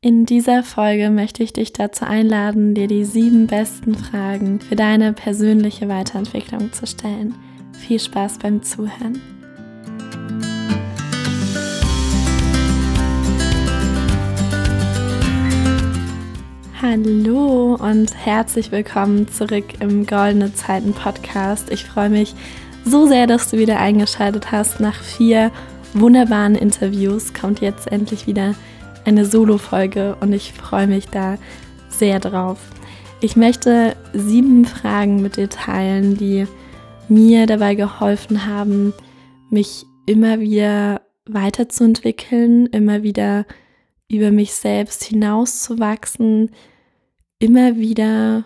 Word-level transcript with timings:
In 0.00 0.26
dieser 0.26 0.62
Folge 0.62 1.10
möchte 1.10 1.42
ich 1.42 1.52
dich 1.52 1.72
dazu 1.72 2.04
einladen, 2.04 2.72
dir 2.72 2.86
die 2.86 3.04
sieben 3.04 3.48
besten 3.48 3.96
Fragen 3.96 4.60
für 4.60 4.76
deine 4.76 5.12
persönliche 5.12 5.88
Weiterentwicklung 5.88 6.72
zu 6.72 6.86
stellen. 6.86 7.34
Viel 7.72 7.98
Spaß 7.98 8.38
beim 8.38 8.62
Zuhören. 8.62 9.20
Hallo 16.80 17.74
und 17.74 18.14
herzlich 18.24 18.70
willkommen 18.70 19.26
zurück 19.26 19.64
im 19.80 20.06
Goldene 20.06 20.54
Zeiten 20.54 20.92
Podcast. 20.92 21.72
Ich 21.72 21.84
freue 21.84 22.10
mich 22.10 22.36
so 22.84 23.08
sehr, 23.08 23.26
dass 23.26 23.50
du 23.50 23.58
wieder 23.58 23.80
eingeschaltet 23.80 24.52
hast. 24.52 24.78
Nach 24.78 25.02
vier 25.02 25.50
wunderbaren 25.92 26.54
Interviews 26.54 27.34
kommt 27.34 27.60
jetzt 27.60 27.90
endlich 27.90 28.28
wieder 28.28 28.54
eine 29.04 29.24
Solo-Folge 29.24 30.16
und 30.20 30.32
ich 30.32 30.52
freue 30.52 30.86
mich 30.86 31.08
da 31.08 31.36
sehr 31.88 32.20
drauf. 32.20 32.58
Ich 33.20 33.36
möchte 33.36 33.96
sieben 34.12 34.64
Fragen 34.64 35.22
mit 35.22 35.36
dir 35.36 35.48
teilen, 35.48 36.16
die 36.16 36.46
mir 37.08 37.46
dabei 37.46 37.74
geholfen 37.74 38.46
haben, 38.46 38.92
mich 39.50 39.84
immer 40.06 40.40
wieder 40.40 41.02
weiterzuentwickeln, 41.26 42.66
immer 42.66 43.02
wieder 43.02 43.46
über 44.10 44.30
mich 44.30 44.54
selbst 44.54 45.04
hinauszuwachsen, 45.04 46.50
immer 47.38 47.76
wieder 47.76 48.44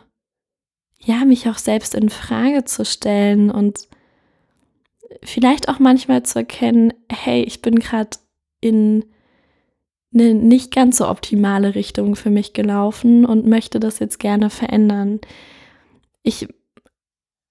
ja, 1.05 1.25
mich 1.25 1.49
auch 1.49 1.59
selbst 1.59 1.95
in 1.95 2.11
Frage 2.11 2.65
zu 2.65 2.85
stellen 2.85 3.51
und 3.51 3.89
vielleicht 5.23 5.69
auch 5.69 5.79
manchmal 5.79 6.23
zu 6.23 6.41
erkennen, 6.41 6.93
hey, 7.11 7.43
ich 7.43 7.61
bin 7.61 7.77
gerade 7.77 8.11
in 8.61 9.05
eine 10.15 10.35
nicht 10.35 10.75
ganz 10.75 10.99
so 10.99 11.09
optimale 11.09 11.75
Richtung 11.75 12.17
für 12.17 12.31
mich 12.31 12.53
gelaufen 12.53 13.25
und 13.25 13.47
möchte 13.47 13.81
das 13.81 13.99
jetzt 13.99 14.19
gerne 14.19 14.51
verändern. 14.51 15.21
Ich 16.23 16.49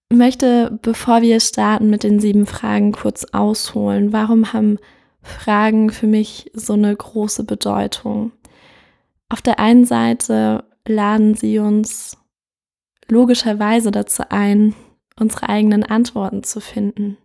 möchte, 0.10 0.78
bevor 0.82 1.22
wir 1.22 1.40
starten 1.40 1.90
mit 1.90 2.04
den 2.04 2.20
sieben 2.20 2.46
Fragen, 2.46 2.92
kurz 2.92 3.26
ausholen. 3.32 4.14
Warum 4.14 4.54
haben 4.54 4.78
Fragen 5.22 5.90
für 5.90 6.08
mich 6.08 6.52
so 6.54 6.74
eine 6.74 6.96
große 6.96 7.44
Bedeutung? 7.44 8.32
Auf 9.30 9.42
der 9.42 9.60
einen 9.60 9.86
Seite 9.86 10.66
laden 10.88 11.36
sie 11.36 11.60
uns 11.60 12.18
logischerweise 13.08 13.92
dazu 13.92 14.24
ein, 14.30 14.76
unsere 15.20 15.50
eigenen 15.50 15.84
Antworten 15.84 16.44
zu 16.44 16.60
finden 16.60 17.18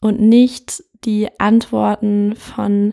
und 0.00 0.20
nicht 0.20 0.84
die 1.04 1.28
Antworten 1.38 2.36
von 2.36 2.92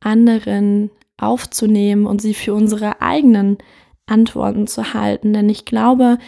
anderen 0.00 0.90
aufzunehmen 1.16 2.06
und 2.06 2.20
sie 2.20 2.34
für 2.34 2.54
unsere 2.54 3.00
eigenen 3.00 3.58
Antworten 4.06 4.66
zu 4.66 4.94
halten. 4.94 5.32
Denn 5.32 5.48
ich 5.48 5.64
glaube, 5.64 6.18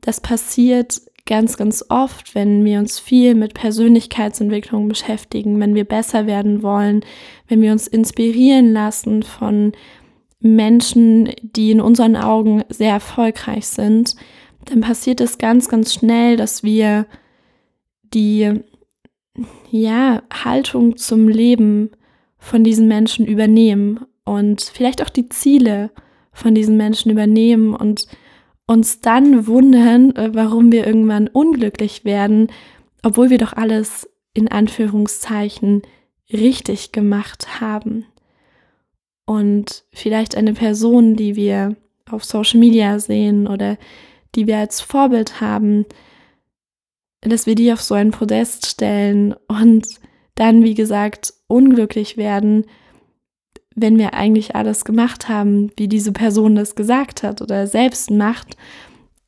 das 0.00 0.20
passiert 0.20 1.00
ganz, 1.26 1.56
ganz 1.56 1.84
oft, 1.88 2.34
wenn 2.34 2.64
wir 2.64 2.78
uns 2.78 2.98
viel 2.98 3.34
mit 3.34 3.54
Persönlichkeitsentwicklung 3.54 4.88
beschäftigen, 4.88 5.58
wenn 5.58 5.74
wir 5.74 5.84
besser 5.84 6.26
werden 6.26 6.62
wollen, 6.62 7.04
wenn 7.48 7.62
wir 7.62 7.72
uns 7.72 7.86
inspirieren 7.86 8.72
lassen 8.72 9.22
von 9.22 9.72
Menschen, 10.40 11.30
die 11.40 11.70
in 11.70 11.80
unseren 11.80 12.16
Augen 12.16 12.64
sehr 12.68 12.92
erfolgreich 12.92 13.66
sind, 13.66 14.16
dann 14.66 14.82
passiert 14.82 15.20
es 15.22 15.38
ganz, 15.38 15.68
ganz 15.68 15.94
schnell, 15.94 16.36
dass 16.36 16.62
wir 16.62 17.06
die 18.02 18.60
ja, 19.70 20.22
Haltung 20.32 20.96
zum 20.96 21.28
Leben 21.28 21.90
von 22.44 22.62
diesen 22.62 22.88
Menschen 22.88 23.26
übernehmen 23.26 24.04
und 24.24 24.60
vielleicht 24.60 25.02
auch 25.02 25.08
die 25.08 25.28
Ziele 25.30 25.90
von 26.32 26.54
diesen 26.54 26.76
Menschen 26.76 27.10
übernehmen 27.10 27.74
und 27.74 28.06
uns 28.66 29.00
dann 29.00 29.46
wundern, 29.46 30.14
äh, 30.16 30.30
warum 30.34 30.70
wir 30.70 30.86
irgendwann 30.86 31.28
unglücklich 31.28 32.04
werden, 32.04 32.48
obwohl 33.02 33.30
wir 33.30 33.38
doch 33.38 33.54
alles 33.54 34.08
in 34.34 34.48
Anführungszeichen 34.48 35.82
richtig 36.32 36.92
gemacht 36.92 37.60
haben. 37.60 38.04
Und 39.26 39.84
vielleicht 39.92 40.36
eine 40.36 40.52
Person, 40.52 41.16
die 41.16 41.36
wir 41.36 41.76
auf 42.10 42.24
Social 42.24 42.60
Media 42.60 42.98
sehen 42.98 43.46
oder 43.46 43.78
die 44.34 44.46
wir 44.46 44.58
als 44.58 44.82
Vorbild 44.82 45.40
haben, 45.40 45.86
dass 47.20 47.46
wir 47.46 47.54
die 47.54 47.72
auf 47.72 47.80
so 47.80 47.94
ein 47.94 48.10
Podest 48.10 48.66
stellen 48.66 49.34
und 49.48 49.86
dann, 50.34 50.62
wie 50.62 50.74
gesagt, 50.74 51.34
unglücklich 51.46 52.16
werden, 52.16 52.64
wenn 53.74 53.98
wir 53.98 54.14
eigentlich 54.14 54.54
alles 54.54 54.84
gemacht 54.84 55.28
haben, 55.28 55.70
wie 55.76 55.88
diese 55.88 56.12
Person 56.12 56.54
das 56.54 56.74
gesagt 56.74 57.22
hat 57.22 57.42
oder 57.42 57.66
selbst 57.66 58.10
macht, 58.10 58.56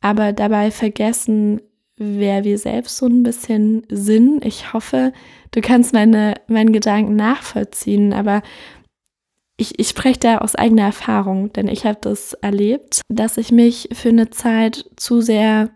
aber 0.00 0.32
dabei 0.32 0.70
vergessen, 0.70 1.60
wer 1.96 2.44
wir 2.44 2.58
selbst 2.58 2.98
so 2.98 3.06
ein 3.06 3.22
bisschen 3.22 3.82
sind. 3.88 4.44
Ich 4.44 4.72
hoffe, 4.72 5.12
du 5.52 5.60
kannst 5.60 5.92
meine, 5.92 6.34
meinen 6.46 6.72
Gedanken 6.72 7.16
nachvollziehen, 7.16 8.12
aber 8.12 8.42
ich, 9.56 9.78
ich 9.78 9.88
spreche 9.88 10.20
da 10.20 10.38
aus 10.38 10.54
eigener 10.54 10.82
Erfahrung, 10.82 11.52
denn 11.54 11.68
ich 11.68 11.86
habe 11.86 11.98
das 12.00 12.34
erlebt, 12.34 13.00
dass 13.08 13.38
ich 13.38 13.50
mich 13.50 13.88
für 13.92 14.10
eine 14.10 14.28
Zeit 14.30 14.84
zu 14.96 15.22
sehr 15.22 15.70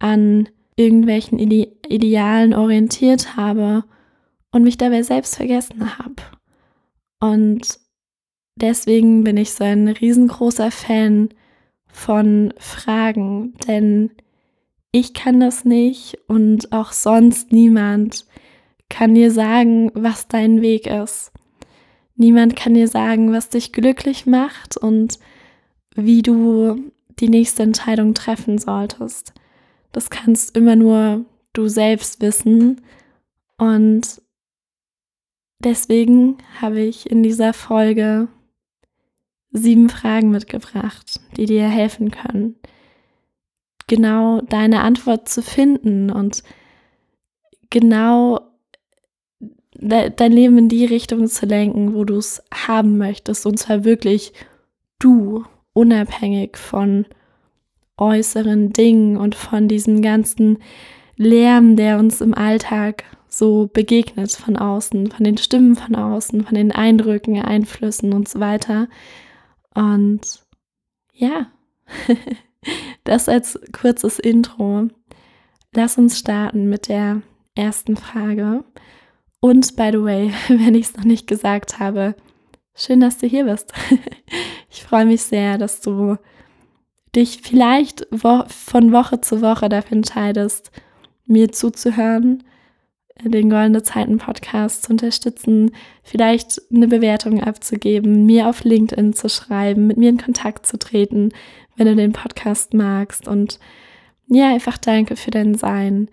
an 0.00 0.48
irgendwelchen 0.76 1.38
Ide 1.38 1.72
Idealen 1.88 2.54
orientiert 2.54 3.36
habe 3.36 3.84
und 4.52 4.62
mich 4.62 4.78
dabei 4.78 5.02
selbst 5.02 5.36
vergessen 5.36 5.98
habe. 5.98 6.16
Und 7.20 7.78
deswegen 8.56 9.24
bin 9.24 9.36
ich 9.36 9.52
so 9.52 9.64
ein 9.64 9.88
riesengroßer 9.88 10.70
Fan 10.70 11.30
von 11.86 12.54
Fragen, 12.58 13.54
denn 13.66 14.10
ich 14.92 15.14
kann 15.14 15.40
das 15.40 15.64
nicht 15.64 16.18
und 16.26 16.72
auch 16.72 16.92
sonst 16.92 17.52
niemand 17.52 18.26
kann 18.88 19.14
dir 19.14 19.30
sagen, 19.30 19.90
was 19.94 20.26
dein 20.26 20.62
Weg 20.62 20.86
ist. 20.86 21.32
Niemand 22.16 22.56
kann 22.56 22.74
dir 22.74 22.88
sagen, 22.88 23.32
was 23.32 23.48
dich 23.48 23.72
glücklich 23.72 24.26
macht 24.26 24.76
und 24.76 25.18
wie 25.94 26.22
du 26.22 26.90
die 27.20 27.28
nächste 27.28 27.62
Entscheidung 27.62 28.14
treffen 28.14 28.58
solltest. 28.58 29.32
Das 29.92 30.10
kannst 30.10 30.56
immer 30.56 30.76
nur 30.76 31.24
du 31.52 31.68
selbst 31.68 32.20
wissen 32.20 32.80
und 33.58 34.20
Deswegen 35.62 36.38
habe 36.60 36.80
ich 36.80 37.10
in 37.10 37.22
dieser 37.22 37.52
Folge 37.52 38.28
sieben 39.52 39.88
Fragen 39.88 40.30
mitgebracht, 40.30 41.20
die 41.36 41.44
dir 41.44 41.68
helfen 41.68 42.10
können, 42.10 42.56
genau 43.86 44.40
deine 44.40 44.80
Antwort 44.80 45.28
zu 45.28 45.42
finden 45.42 46.10
und 46.10 46.42
genau 47.68 48.40
dein 49.74 50.32
Leben 50.32 50.58
in 50.58 50.68
die 50.68 50.84
Richtung 50.84 51.26
zu 51.26 51.46
lenken, 51.46 51.94
wo 51.94 52.04
du 52.04 52.16
es 52.16 52.42
haben 52.52 52.98
möchtest. 52.98 53.46
Und 53.46 53.58
zwar 53.58 53.84
wirklich 53.84 54.32
du, 54.98 55.44
unabhängig 55.72 56.56
von 56.56 57.06
äußeren 57.96 58.72
Dingen 58.72 59.16
und 59.16 59.34
von 59.34 59.68
diesem 59.68 60.02
ganzen 60.02 60.58
Lärm, 61.16 61.76
der 61.76 61.98
uns 61.98 62.20
im 62.20 62.34
Alltag 62.34 63.04
so 63.30 63.70
begegnet 63.72 64.32
von 64.32 64.56
außen, 64.56 65.12
von 65.12 65.24
den 65.24 65.38
Stimmen 65.38 65.76
von 65.76 65.94
außen, 65.94 66.44
von 66.44 66.54
den 66.54 66.72
Eindrücken, 66.72 67.40
Einflüssen 67.40 68.12
und 68.12 68.28
so 68.28 68.40
weiter. 68.40 68.88
Und 69.74 70.42
ja, 71.14 71.46
das 73.04 73.28
als 73.28 73.58
kurzes 73.72 74.18
Intro. 74.18 74.88
Lass 75.72 75.96
uns 75.96 76.18
starten 76.18 76.68
mit 76.68 76.88
der 76.88 77.22
ersten 77.54 77.96
Frage. 77.96 78.64
Und 79.38 79.76
by 79.76 79.90
the 79.92 80.02
way, 80.02 80.32
wenn 80.48 80.74
ich 80.74 80.86
es 80.86 80.96
noch 80.96 81.04
nicht 81.04 81.28
gesagt 81.28 81.78
habe, 81.78 82.16
schön, 82.74 83.00
dass 83.00 83.18
du 83.18 83.26
hier 83.26 83.44
bist. 83.44 83.72
Ich 84.72 84.84
freue 84.84 85.04
mich 85.04 85.22
sehr, 85.22 85.58
dass 85.58 85.80
du 85.80 86.16
dich 87.16 87.40
vielleicht 87.42 88.06
von 88.12 88.92
Woche 88.92 89.20
zu 89.20 89.42
Woche 89.42 89.68
dafür 89.68 89.96
entscheidest, 89.96 90.70
mir 91.26 91.50
zuzuhören 91.50 92.44
den 93.24 93.50
Goldene 93.50 93.82
Zeiten 93.82 94.18
Podcast 94.18 94.84
zu 94.84 94.92
unterstützen, 94.92 95.72
vielleicht 96.02 96.60
eine 96.72 96.88
Bewertung 96.88 97.42
abzugeben, 97.42 98.26
mir 98.26 98.48
auf 98.48 98.64
LinkedIn 98.64 99.12
zu 99.12 99.28
schreiben, 99.28 99.86
mit 99.86 99.96
mir 99.96 100.08
in 100.08 100.18
Kontakt 100.18 100.66
zu 100.66 100.78
treten, 100.78 101.30
wenn 101.76 101.86
du 101.86 101.96
den 101.96 102.12
Podcast 102.12 102.74
magst. 102.74 103.28
Und 103.28 103.58
ja, 104.26 104.52
einfach 104.52 104.78
danke 104.78 105.16
für 105.16 105.30
dein 105.30 105.54
Sein. 105.54 106.08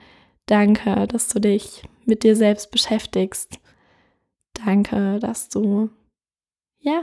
Danke, 0.48 1.08
dass 1.08 1.28
du 1.30 1.40
dich 1.40 1.84
mit 2.06 2.24
dir 2.24 2.36
selbst 2.36 2.72
beschäftigst. 2.72 3.60
Danke, 4.66 5.20
dass 5.20 5.50
du, 5.50 5.90
ja, 6.80 7.02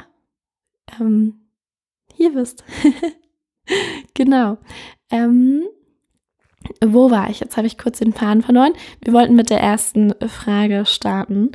ähm, 0.98 1.40
hier 2.14 2.32
bist. 2.32 2.64
genau. 4.14 4.58
Ähm, 5.10 5.64
wo 6.84 7.10
war 7.10 7.30
ich? 7.30 7.40
Jetzt 7.40 7.56
habe 7.56 7.66
ich 7.66 7.78
kurz 7.78 7.98
den 7.98 8.12
Faden 8.12 8.42
verloren. 8.42 8.72
Wir 9.02 9.12
wollten 9.12 9.36
mit 9.36 9.50
der 9.50 9.60
ersten 9.60 10.14
Frage 10.28 10.86
starten. 10.86 11.52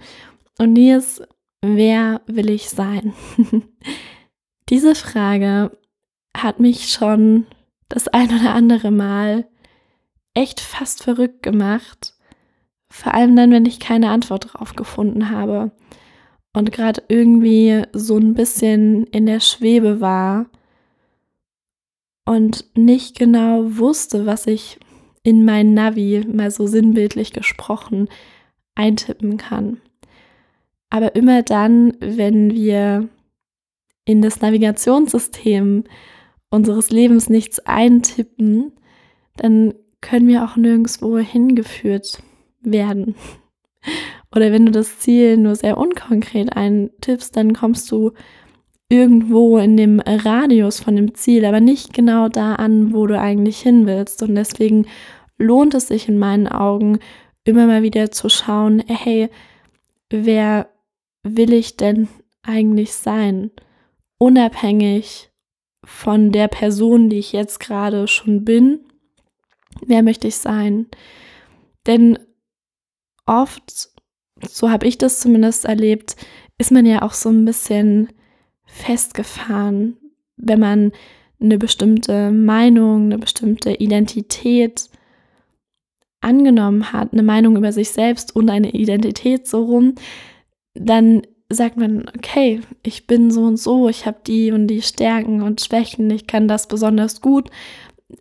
Und 0.57 0.75
die 0.75 0.89
ist, 0.91 1.21
wer 1.61 2.21
will 2.27 2.49
ich 2.49 2.69
sein? 2.69 3.13
Diese 4.69 4.95
Frage 4.95 5.77
hat 6.35 6.59
mich 6.59 6.89
schon 6.89 7.47
das 7.87 8.07
ein 8.07 8.29
oder 8.29 8.53
andere 8.53 8.91
Mal 8.91 9.47
echt 10.33 10.59
fast 10.59 11.03
verrückt 11.03 11.41
gemacht. 11.43 12.13
Vor 12.91 13.13
allem 13.13 13.35
dann, 13.35 13.51
wenn 13.51 13.65
ich 13.65 13.79
keine 13.79 14.09
Antwort 14.09 14.53
drauf 14.53 14.75
gefunden 14.75 15.29
habe 15.29 15.71
und 16.53 16.71
gerade 16.71 17.03
irgendwie 17.07 17.83
so 17.93 18.17
ein 18.17 18.33
bisschen 18.33 19.05
in 19.07 19.25
der 19.25 19.39
Schwebe 19.39 20.01
war 20.01 20.47
und 22.25 22.65
nicht 22.75 23.17
genau 23.17 23.77
wusste, 23.77 24.25
was 24.25 24.47
ich 24.47 24.79
in 25.23 25.45
mein 25.45 25.73
Navi, 25.73 26.25
mal 26.31 26.51
so 26.51 26.67
sinnbildlich 26.67 27.33
gesprochen, 27.33 28.07
eintippen 28.75 29.37
kann. 29.37 29.81
Aber 30.89 31.15
immer 31.15 31.43
dann, 31.43 31.93
wenn 31.99 32.51
wir 32.51 33.09
in 34.05 34.21
das 34.21 34.41
Navigationssystem 34.41 35.83
unseres 36.49 36.89
Lebens 36.89 37.29
nichts 37.29 37.59
eintippen, 37.59 38.71
dann 39.35 39.73
können 40.01 40.27
wir 40.27 40.43
auch 40.43 40.55
nirgendwo 40.55 41.17
hingeführt 41.17 42.23
werden. 42.61 43.15
Oder 44.35 44.51
wenn 44.51 44.65
du 44.65 44.71
das 44.71 44.99
Ziel 44.99 45.37
nur 45.37 45.55
sehr 45.55 45.77
unkonkret 45.77 46.55
eintippst, 46.55 47.35
dann 47.35 47.53
kommst 47.53 47.91
du 47.91 48.13
irgendwo 48.89 49.59
in 49.59 49.77
dem 49.77 49.99
Radius 49.99 50.79
von 50.79 50.95
dem 50.95 51.13
Ziel, 51.13 51.45
aber 51.45 51.59
nicht 51.59 51.93
genau 51.93 52.27
da 52.27 52.55
an, 52.55 52.91
wo 52.93 53.05
du 53.05 53.19
eigentlich 53.19 53.59
hin 53.59 53.85
willst. 53.85 54.23
Und 54.23 54.33
deswegen 54.35 54.87
lohnt 55.37 55.75
es 55.75 55.87
sich 55.87 56.09
in 56.09 56.17
meinen 56.17 56.47
Augen 56.47 56.99
immer 57.43 57.67
mal 57.67 57.83
wieder 57.83 58.11
zu 58.11 58.29
schauen, 58.29 58.83
hey, 58.87 59.29
wer 60.09 60.69
will 61.23 61.53
ich 61.53 61.77
denn 61.77 62.07
eigentlich 62.41 62.93
sein? 62.93 63.51
Unabhängig 64.17 65.29
von 65.83 66.31
der 66.31 66.47
Person, 66.47 67.09
die 67.09 67.19
ich 67.19 67.31
jetzt 67.31 67.59
gerade 67.59 68.07
schon 68.07 68.43
bin, 68.43 68.79
wer 69.85 70.03
möchte 70.03 70.27
ich 70.27 70.35
sein? 70.35 70.87
Denn 71.85 72.19
oft, 73.25 73.89
so 74.47 74.69
habe 74.69 74.87
ich 74.87 74.97
das 74.97 75.19
zumindest 75.19 75.65
erlebt, 75.65 76.15
ist 76.57 76.71
man 76.71 76.85
ja 76.85 77.03
auch 77.03 77.13
so 77.13 77.29
ein 77.29 77.45
bisschen 77.45 78.09
festgefahren, 78.69 79.97
wenn 80.37 80.59
man 80.59 80.91
eine 81.41 81.57
bestimmte 81.57 82.31
Meinung, 82.31 83.05
eine 83.05 83.17
bestimmte 83.17 83.73
Identität 83.73 84.89
angenommen 86.21 86.91
hat, 86.91 87.13
eine 87.13 87.23
Meinung 87.23 87.55
über 87.55 87.71
sich 87.71 87.89
selbst 87.91 88.35
und 88.35 88.49
eine 88.49 88.71
Identität 88.71 89.47
so 89.47 89.63
rum, 89.63 89.95
dann 90.73 91.21
sagt 91.49 91.77
man, 91.77 92.07
okay, 92.15 92.61
ich 92.83 93.07
bin 93.07 93.31
so 93.31 93.43
und 93.43 93.57
so, 93.57 93.89
ich 93.89 94.05
habe 94.05 94.19
die 94.25 94.51
und 94.51 94.67
die 94.67 94.81
Stärken 94.81 95.41
und 95.41 95.61
Schwächen, 95.61 96.09
ich 96.11 96.27
kann 96.27 96.47
das 96.47 96.67
besonders 96.67 97.21
gut, 97.21 97.49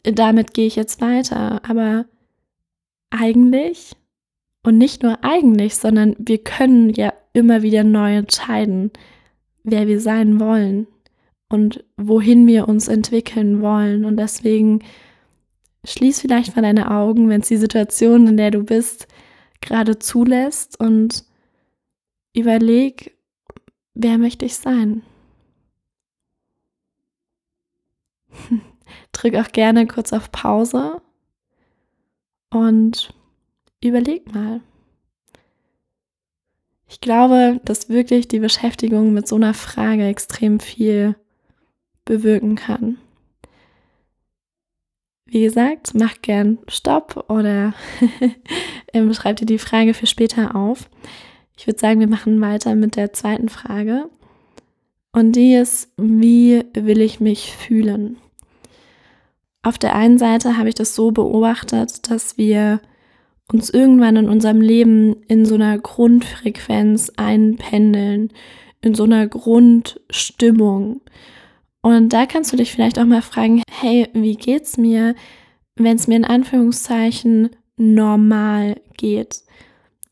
damit 0.03 0.55
gehe 0.55 0.67
ich 0.67 0.77
jetzt 0.77 1.01
weiter. 1.01 1.61
Aber 1.69 2.07
eigentlich, 3.11 3.93
und 4.65 4.79
nicht 4.79 5.03
nur 5.03 5.19
eigentlich, 5.23 5.77
sondern 5.77 6.15
wir 6.19 6.39
können 6.39 6.91
ja 6.91 7.13
immer 7.33 7.63
wieder 7.63 7.85
neu 7.85 8.17
entscheiden, 8.17 8.91
wer 9.71 9.87
wir 9.87 10.01
sein 10.01 10.41
wollen 10.41 10.87
und 11.49 11.85
wohin 11.97 12.47
wir 12.47 12.69
uns 12.69 12.89
entwickeln 12.89 13.63
wollen. 13.63 14.05
Und 14.05 14.17
deswegen 14.17 14.81
schließ 15.85 16.21
vielleicht 16.21 16.57
mal 16.57 16.63
deine 16.63 16.91
Augen, 16.91 17.29
wenn 17.29 17.41
es 17.41 17.49
die 17.49 17.57
Situation, 17.57 18.27
in 18.27 18.37
der 18.37 18.51
du 18.51 18.63
bist, 18.65 19.09
gerade 19.61 19.99
zulässt 19.99 20.79
und 20.79 21.25
überleg, 22.35 23.17
wer 23.95 24.19
möchte 24.19 24.45
ich 24.45 24.57
sein? 24.57 25.03
Drück 29.13 29.35
auch 29.35 29.53
gerne 29.53 29.87
kurz 29.87 30.13
auf 30.13 30.31
Pause 30.31 31.01
und 32.51 33.15
überleg 33.83 34.33
mal. 34.33 34.61
Ich 36.89 37.01
glaube, 37.01 37.61
dass 37.65 37.91
wirklich 37.91 38.29
die 38.29 38.39
Beschäftigung 38.39 39.13
mit 39.13 39.29
so 39.29 39.37
einer 39.37 39.55
Frage 39.55 40.07
extrem 40.07 40.59
viel 40.59 41.15
bewirken 42.05 42.57
kann. 42.57 42.97
Wie 45.27 45.43
gesagt, 45.43 45.95
mach 45.95 46.23
gern 46.23 46.59
Stopp 46.69 47.27
oder 47.29 47.75
ähm, 48.95 49.13
schreib 49.13 49.37
dir 49.37 49.45
die 49.45 49.59
Frage 49.59 49.93
für 49.93 50.07
später 50.07 50.57
auf. 50.57 50.89
Ich 51.59 51.67
würde 51.67 51.79
sagen, 51.79 52.01
wir 52.01 52.09
machen 52.09 52.41
weiter 52.41 52.75
mit 52.75 52.97
der 52.97 53.13
zweiten 53.13 53.51
Frage. 53.51 54.09
Und 55.13 55.33
die 55.33 55.55
ist, 55.55 55.93
wie 55.99 56.65
will 56.73 57.03
ich 57.03 57.21
mich 57.21 57.53
fühlen? 57.55 58.17
Auf 59.63 59.77
der 59.77 59.95
einen 59.95 60.17
Seite 60.17 60.57
habe 60.57 60.71
ich 60.71 60.75
das 60.75 60.95
so 60.95 61.11
beobachtet, 61.11 62.11
dass 62.11 62.39
wir 62.39 62.81
uns 63.53 63.71
irgendwann 63.71 64.17
in 64.17 64.29
unserem 64.29 64.61
Leben 64.61 65.23
in 65.27 65.45
so 65.45 65.55
einer 65.55 65.79
Grundfrequenz 65.79 67.13
einpendeln, 67.17 68.33
in 68.81 68.95
so 68.95 69.05
einer 69.05 69.27
Grundstimmung. 69.27 71.01
Und 71.81 72.13
da 72.13 72.27
kannst 72.27 72.53
du 72.53 72.57
dich 72.57 72.73
vielleicht 72.73 72.99
auch 72.99 73.07
mal 73.07 73.23
fragen, 73.23 73.63
hey, 73.71 74.09
wie 74.13 74.37
geht's 74.37 74.77
mir, 74.77 75.15
wenn 75.77 75.97
es 75.97 76.07
mir 76.07 76.17
in 76.17 76.25
Anführungszeichen 76.25 77.51
normal 77.77 78.81
geht? 78.97 79.43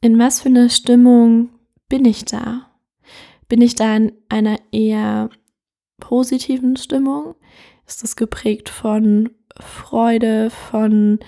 In 0.00 0.18
was 0.18 0.40
für 0.40 0.48
eine 0.48 0.70
Stimmung 0.70 1.50
bin 1.88 2.04
ich 2.04 2.24
da? 2.24 2.70
Bin 3.48 3.60
ich 3.60 3.74
da 3.74 3.96
in 3.96 4.12
einer 4.28 4.58
eher 4.72 5.30
positiven 5.98 6.76
Stimmung? 6.76 7.34
Ist 7.86 8.02
das 8.02 8.16
geprägt 8.16 8.68
von 8.68 9.30
Freude, 9.60 10.50
von 10.50 11.20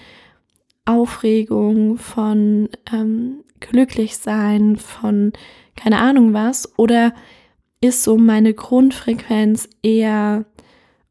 Aufregung, 0.89 1.99
von 1.99 2.69
ähm, 2.93 3.45
Glücklichsein, 3.61 4.77
von 4.77 5.33
keine 5.77 5.99
Ahnung 5.99 6.33
was? 6.33 6.79
Oder 6.79 7.13
ist 7.81 8.03
so 8.03 8.17
meine 8.17 8.55
Grundfrequenz 8.55 9.69
eher, 9.83 10.45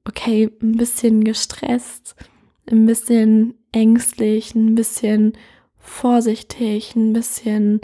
okay, 0.08 0.52
ein 0.62 0.78
bisschen 0.78 1.24
gestresst, 1.24 2.16
ein 2.70 2.86
bisschen 2.86 3.54
ängstlich, 3.72 4.56
ein 4.56 4.76
bisschen 4.76 5.34
vorsichtig, 5.78 6.96
ein 6.96 7.14
bisschen 7.14 7.82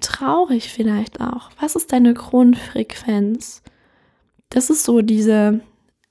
traurig 0.00 0.70
vielleicht 0.70 1.20
auch. 1.20 1.50
Was 1.60 1.76
ist 1.76 1.92
deine 1.92 2.14
Grundfrequenz? 2.14 3.62
Das 4.48 4.70
ist 4.70 4.84
so 4.84 5.02
diese 5.02 5.60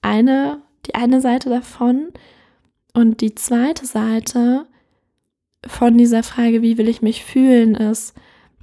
eine, 0.01 0.61
die 0.85 0.95
eine 0.95 1.21
Seite 1.21 1.49
davon. 1.49 2.09
Und 2.95 3.19
die 3.19 3.35
zweite 3.35 3.85
Seite 3.85 4.67
von 5.67 5.97
dieser 5.97 6.23
Frage, 6.23 6.61
wie 6.61 6.77
will 6.77 6.87
ich 6.87 7.01
mich 7.01 7.25
fühlen, 7.25 7.75
ist, 7.75 8.15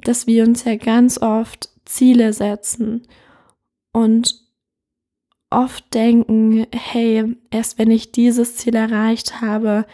dass 0.04 0.26
wir 0.26 0.44
uns 0.44 0.64
ja 0.64 0.76
ganz 0.76 1.20
oft 1.20 1.68
Ziele 1.84 2.32
setzen 2.32 3.02
und 3.92 4.40
oft 5.50 5.92
denken, 5.92 6.66
hey, 6.72 7.36
erst 7.50 7.78
wenn 7.78 7.90
ich 7.90 8.10
dieses 8.10 8.56
Ziel 8.56 8.74
erreicht 8.74 9.42
habe, 9.42 9.84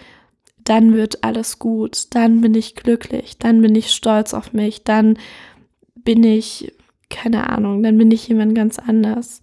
dann 0.62 0.95
wird 0.95 1.25
alles 1.25 1.59
gut, 1.59 2.07
dann 2.11 2.40
bin 2.40 2.54
ich 2.54 2.76
glücklich, 2.76 3.38
dann 3.38 3.61
bin 3.61 3.75
ich 3.75 3.90
stolz 3.90 4.35
auf 4.35 4.52
mich, 4.52 4.85
dann 4.85 5.18
bin 5.97 6.23
ich, 6.23 6.73
keine 7.11 7.50
Ahnung, 7.50 7.83
dann 7.83 7.99
bin 7.99 8.12
ich 8.12 8.28
jemand 8.28 8.54
ganz 8.54 8.78
anders. 8.78 9.40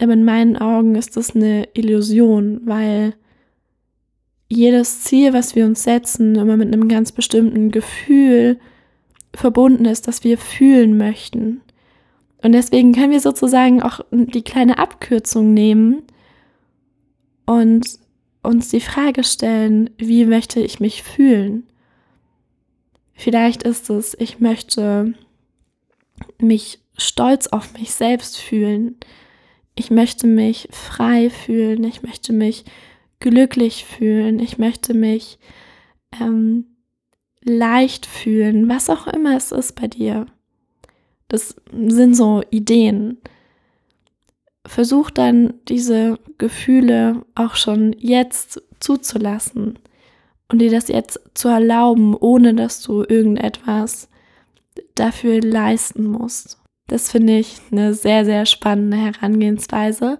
Aber 0.00 0.14
in 0.14 0.24
meinen 0.24 0.56
Augen 0.56 0.94
ist 0.94 1.18
das 1.18 1.36
eine 1.36 1.68
Illusion, 1.74 2.62
weil 2.64 3.12
jedes 4.48 5.02
Ziel, 5.04 5.32
was 5.32 5.54
wir 5.54 5.66
uns 5.66 5.82
setzen, 5.82 6.34
immer 6.36 6.56
mit 6.56 6.72
einem 6.72 6.88
ganz 6.88 7.12
bestimmten 7.12 7.70
Gefühl 7.70 8.58
verbunden 9.34 9.84
ist, 9.84 10.08
das 10.08 10.24
wir 10.24 10.38
fühlen 10.38 10.96
möchten. 10.96 11.60
Und 12.42 12.52
deswegen 12.52 12.92
können 12.92 13.12
wir 13.12 13.20
sozusagen 13.20 13.82
auch 13.82 14.00
die 14.10 14.42
kleine 14.42 14.78
Abkürzung 14.78 15.52
nehmen 15.52 16.02
und 17.46 17.98
uns 18.42 18.68
die 18.68 18.80
Frage 18.80 19.24
stellen, 19.24 19.90
wie 19.98 20.24
möchte 20.24 20.60
ich 20.60 20.80
mich 20.80 21.02
fühlen? 21.02 21.64
Vielleicht 23.14 23.64
ist 23.64 23.90
es, 23.90 24.16
ich 24.18 24.38
möchte 24.38 25.14
mich 26.40 26.80
stolz 26.96 27.48
auf 27.48 27.74
mich 27.74 27.92
selbst 27.92 28.38
fühlen. 28.38 28.96
Ich 29.74 29.90
möchte 29.90 30.26
mich 30.26 30.68
frei 30.70 31.30
fühlen. 31.30 31.84
Ich 31.84 32.02
möchte 32.02 32.32
mich 32.32 32.64
glücklich 33.20 33.84
fühlen. 33.84 34.38
Ich 34.38 34.58
möchte 34.58 34.94
mich 34.94 35.38
ähm, 36.20 36.66
leicht 37.42 38.06
fühlen, 38.06 38.68
was 38.68 38.90
auch 38.90 39.06
immer 39.06 39.36
es 39.36 39.52
ist 39.52 39.80
bei 39.80 39.86
dir. 39.88 40.26
Das 41.28 41.56
sind 41.72 42.14
so 42.14 42.42
Ideen. 42.50 43.18
Versuch 44.66 45.10
dann 45.10 45.54
diese 45.68 46.18
Gefühle 46.38 47.24
auch 47.34 47.56
schon 47.56 47.94
jetzt 47.98 48.62
zuzulassen 48.80 49.78
und 50.50 50.60
dir 50.60 50.70
das 50.70 50.88
jetzt 50.88 51.20
zu 51.34 51.48
erlauben, 51.48 52.14
ohne 52.14 52.54
dass 52.54 52.82
du 52.82 53.02
irgendetwas 53.02 54.08
dafür 54.94 55.40
leisten 55.40 56.04
musst. 56.04 56.58
Das 56.86 57.10
finde 57.10 57.38
ich 57.38 57.60
eine 57.70 57.92
sehr, 57.92 58.24
sehr 58.24 58.46
spannende 58.46 58.96
Herangehensweise 58.96 60.18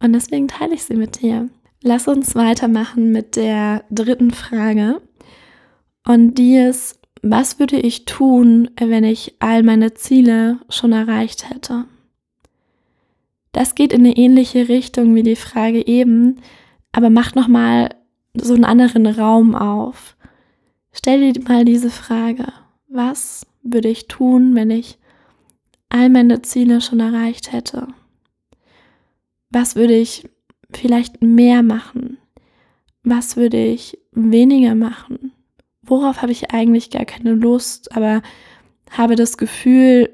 und 0.00 0.12
deswegen 0.12 0.46
teile 0.48 0.74
ich 0.74 0.84
sie 0.84 0.94
mit 0.94 1.20
dir. 1.20 1.48
Lass 1.82 2.08
uns 2.08 2.34
weitermachen 2.34 3.12
mit 3.12 3.36
der 3.36 3.84
dritten 3.90 4.32
Frage. 4.32 5.00
Und 6.06 6.34
die 6.34 6.56
ist, 6.56 6.98
was 7.22 7.58
würde 7.58 7.78
ich 7.78 8.04
tun, 8.04 8.70
wenn 8.78 9.04
ich 9.04 9.34
all 9.38 9.62
meine 9.62 9.94
Ziele 9.94 10.58
schon 10.68 10.92
erreicht 10.92 11.50
hätte? 11.50 11.84
Das 13.52 13.74
geht 13.74 13.92
in 13.92 14.00
eine 14.00 14.16
ähnliche 14.16 14.68
Richtung 14.68 15.14
wie 15.14 15.22
die 15.22 15.36
Frage 15.36 15.86
eben, 15.86 16.40
aber 16.92 17.10
mach 17.10 17.34
noch 17.34 17.48
mal 17.48 17.90
so 18.34 18.54
einen 18.54 18.64
anderen 18.64 19.06
Raum 19.06 19.54
auf. 19.54 20.16
Stell 20.92 21.32
dir 21.32 21.42
mal 21.42 21.64
diese 21.64 21.90
Frage: 21.90 22.46
Was 22.88 23.46
würde 23.62 23.88
ich 23.88 24.08
tun, 24.08 24.54
wenn 24.54 24.70
ich 24.70 24.98
all 25.88 26.08
meine 26.08 26.42
Ziele 26.42 26.80
schon 26.80 27.00
erreicht 27.00 27.52
hätte? 27.52 27.88
Was 29.50 29.76
würde 29.76 29.94
ich 29.94 30.28
vielleicht 30.72 31.22
mehr 31.22 31.62
machen? 31.62 32.18
Was 33.02 33.36
würde 33.36 33.64
ich 33.64 33.98
weniger 34.12 34.74
machen? 34.74 35.32
Worauf 35.82 36.22
habe 36.22 36.32
ich 36.32 36.50
eigentlich 36.50 36.90
gar 36.90 37.04
keine 37.04 37.34
Lust, 37.34 37.96
aber 37.96 38.22
habe 38.90 39.16
das 39.16 39.38
Gefühl, 39.38 40.10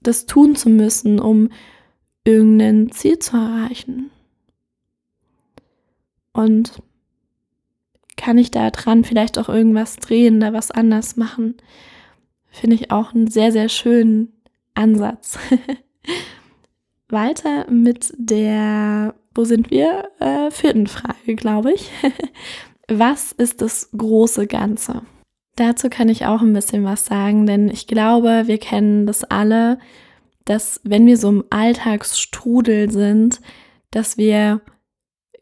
das 0.00 0.26
tun 0.26 0.54
zu 0.54 0.68
müssen, 0.68 1.18
um 1.18 1.50
irgendein 2.24 2.90
Ziel 2.90 3.18
zu 3.18 3.36
erreichen? 3.36 4.10
Und 6.32 6.82
kann 8.16 8.38
ich 8.38 8.50
da 8.50 8.70
dran 8.70 9.04
vielleicht 9.04 9.38
auch 9.38 9.48
irgendwas 9.48 9.96
drehen, 9.96 10.40
da 10.40 10.52
was 10.52 10.70
anders 10.70 11.16
machen? 11.16 11.54
Finde 12.48 12.76
ich 12.76 12.90
auch 12.90 13.14
einen 13.14 13.28
sehr, 13.28 13.52
sehr 13.52 13.68
schönen 13.68 14.32
Ansatz. 14.74 15.38
Weiter 17.08 17.70
mit 17.70 18.12
der, 18.16 19.14
wo 19.34 19.44
sind 19.44 19.70
wir? 19.70 20.10
Äh, 20.18 20.50
vierten 20.50 20.86
Frage, 20.86 21.36
glaube 21.36 21.72
ich. 21.72 21.90
was 22.88 23.32
ist 23.32 23.62
das 23.62 23.90
große 23.96 24.46
Ganze? 24.46 25.02
Dazu 25.56 25.88
kann 25.88 26.08
ich 26.08 26.26
auch 26.26 26.42
ein 26.42 26.52
bisschen 26.52 26.84
was 26.84 27.06
sagen, 27.06 27.46
denn 27.46 27.68
ich 27.70 27.86
glaube, 27.86 28.42
wir 28.46 28.58
kennen 28.58 29.06
das 29.06 29.22
alle, 29.24 29.78
dass 30.44 30.82
wenn 30.84 31.06
wir 31.06 31.16
so 31.16 31.30
im 31.30 31.44
Alltagsstrudel 31.50 32.90
sind, 32.90 33.40
dass 33.90 34.18
wir 34.18 34.60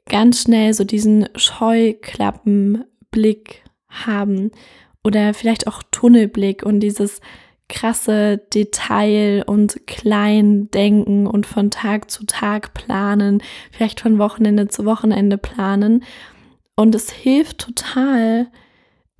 ganz 0.06 0.42
schnell 0.42 0.74
so 0.74 0.84
diesen 0.84 1.28
Scheuklappenblick 1.34 3.64
haben 3.88 4.52
oder 5.02 5.34
vielleicht 5.34 5.66
auch 5.66 5.82
Tunnelblick 5.90 6.62
und 6.62 6.78
dieses 6.80 7.20
krasse 7.68 8.38
Detail 8.52 9.44
und 9.46 9.86
klein 9.86 10.70
denken 10.70 11.26
und 11.26 11.46
von 11.46 11.70
Tag 11.70 12.10
zu 12.10 12.26
Tag 12.26 12.74
planen, 12.74 13.42
vielleicht 13.70 14.00
von 14.00 14.18
Wochenende 14.18 14.68
zu 14.68 14.84
Wochenende 14.84 15.38
planen. 15.38 16.04
Und 16.76 16.94
es 16.94 17.10
hilft 17.10 17.58
total, 17.58 18.48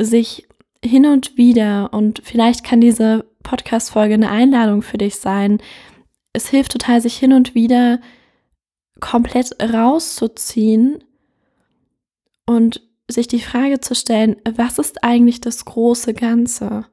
sich 0.01 0.47
hin 0.85 1.07
und 1.07 1.37
wieder, 1.37 1.93
und 1.93 2.21
vielleicht 2.25 2.65
kann 2.65 2.81
diese 2.81 3.25
Podcast-Folge 3.43 4.15
eine 4.15 4.31
Einladung 4.31 4.83
für 4.83 4.99
dich 4.99 5.17
sein, 5.17 5.59
es 6.33 6.49
hilft 6.49 6.73
total, 6.73 7.01
sich 7.01 7.17
hin 7.17 7.33
und 7.33 7.55
wieder 7.55 8.01
komplett 9.01 9.57
rauszuziehen 9.63 11.03
und 12.47 12.83
sich 13.09 13.29
die 13.29 13.41
Frage 13.41 13.81
zu 13.81 13.95
stellen, 13.95 14.37
was 14.57 14.79
ist 14.79 15.05
eigentlich 15.05 15.41
das 15.41 15.65
große 15.65 16.15
Ganze? 16.15 16.87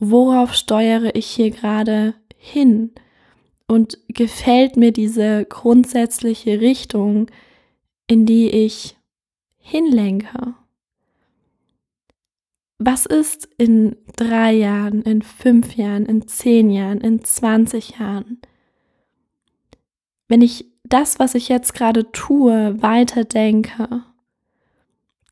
Worauf 0.00 0.54
steuere 0.54 1.14
ich 1.14 1.26
hier 1.26 1.50
gerade 1.50 2.14
hin? 2.36 2.90
Und 3.68 3.98
gefällt 4.08 4.76
mir 4.76 4.90
diese 4.90 5.44
grundsätzliche 5.44 6.60
Richtung, 6.60 7.30
in 8.08 8.26
die 8.26 8.48
ich 8.48 8.96
hinlenke? 9.58 10.54
Was 12.78 13.06
ist 13.06 13.48
in 13.58 13.94
drei 14.16 14.52
Jahren, 14.52 15.02
in 15.02 15.22
fünf 15.22 15.76
Jahren, 15.76 16.06
in 16.06 16.26
zehn 16.26 16.70
Jahren, 16.70 17.00
in 17.00 17.22
20 17.22 17.98
Jahren? 17.98 18.40
Wenn 20.26 20.42
ich 20.42 20.64
das, 20.84 21.18
was 21.18 21.34
ich 21.34 21.48
jetzt 21.48 21.74
gerade 21.74 22.10
tue, 22.10 22.82
weiterdenke, 22.82 24.02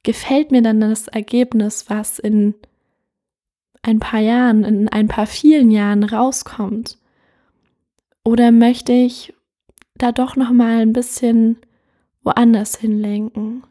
gefällt 0.02 0.50
mir 0.52 0.62
dann 0.62 0.80
das 0.80 1.08
Ergebnis, 1.08 1.88
was 1.88 2.18
in 2.18 2.54
ein 3.88 3.98
paar 3.98 4.20
Jahren, 4.20 4.64
in 4.64 4.88
ein 4.88 5.08
paar 5.08 5.26
vielen 5.26 5.70
Jahren 5.70 6.04
rauskommt? 6.04 6.98
Oder 8.22 8.52
möchte 8.52 8.92
ich 8.92 9.34
da 9.96 10.12
doch 10.12 10.36
noch 10.36 10.50
mal 10.50 10.82
ein 10.82 10.92
bisschen 10.92 11.56
woanders 12.22 12.76
hinlenken? 12.76 13.64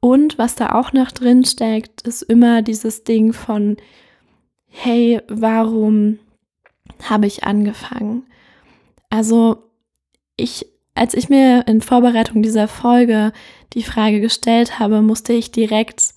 Und 0.00 0.38
was 0.38 0.54
da 0.54 0.74
auch 0.74 0.92
noch 0.92 1.10
drin 1.10 1.44
steckt, 1.44 2.02
ist 2.02 2.22
immer 2.22 2.62
dieses 2.62 3.02
Ding 3.02 3.32
von 3.32 3.76
hey, 4.68 5.20
warum 5.28 6.18
habe 7.02 7.26
ich 7.26 7.44
angefangen? 7.44 8.26
Also, 9.10 9.70
ich 10.36 10.66
als 10.94 11.12
ich 11.12 11.28
mir 11.28 11.66
in 11.66 11.82
Vorbereitung 11.82 12.42
dieser 12.42 12.68
Folge 12.68 13.32
die 13.74 13.82
Frage 13.82 14.20
gestellt 14.20 14.78
habe, 14.78 15.02
musste 15.02 15.34
ich 15.34 15.52
direkt 15.52 16.14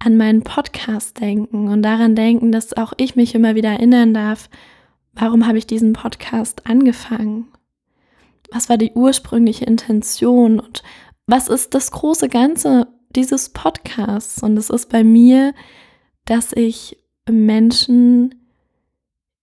an 0.00 0.16
meinen 0.16 0.42
Podcast 0.42 1.20
denken 1.20 1.68
und 1.68 1.82
daran 1.82 2.16
denken, 2.16 2.50
dass 2.50 2.76
auch 2.76 2.92
ich 2.96 3.16
mich 3.16 3.34
immer 3.34 3.54
wieder 3.54 3.68
erinnern 3.68 4.12
darf, 4.14 4.48
warum 5.12 5.46
habe 5.46 5.58
ich 5.58 5.66
diesen 5.66 5.92
Podcast 5.92 6.66
angefangen? 6.66 7.48
Was 8.50 8.68
war 8.68 8.78
die 8.78 8.92
ursprüngliche 8.92 9.66
Intention 9.66 10.58
und 10.58 10.82
was 11.26 11.48
ist 11.48 11.74
das 11.74 11.92
große 11.92 12.28
Ganze 12.28 12.88
dieses 13.14 13.50
Podcasts? 13.50 14.42
Und 14.42 14.56
es 14.56 14.70
ist 14.70 14.88
bei 14.88 15.04
mir, 15.04 15.54
dass 16.24 16.52
ich 16.52 16.96
Menschen 17.28 18.34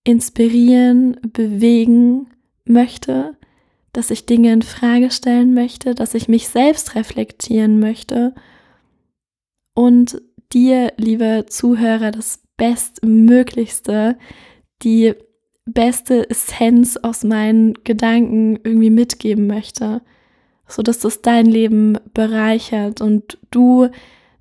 inspirieren, 0.04 1.20
bewegen 1.22 2.28
möchte, 2.66 3.38
dass 3.94 4.10
ich 4.10 4.26
Dinge 4.26 4.52
in 4.52 4.64
Frage 4.64 5.12
stellen 5.12 5.54
möchte, 5.54 5.94
dass 5.94 6.14
ich 6.14 6.28
mich 6.28 6.50
selbst 6.50 6.96
reflektieren 6.96 7.80
möchte 7.80 8.34
und 9.74 10.22
dir, 10.54 10.94
liebe 10.98 11.46
Zuhörer, 11.48 12.12
das 12.12 12.42
Bestmöglichste, 12.58 14.18
die 14.84 15.14
beste 15.66 16.30
Essenz 16.30 16.98
aus 16.98 17.24
meinen 17.24 17.74
Gedanken 17.84 18.58
irgendwie 18.64 18.90
mitgeben 18.90 19.48
möchte, 19.48 20.02
so 20.68 20.82
dass 20.82 21.00
das 21.00 21.22
dein 21.22 21.46
Leben 21.46 21.98
bereichert 22.14 23.02
und 23.02 23.38
du 23.52 23.90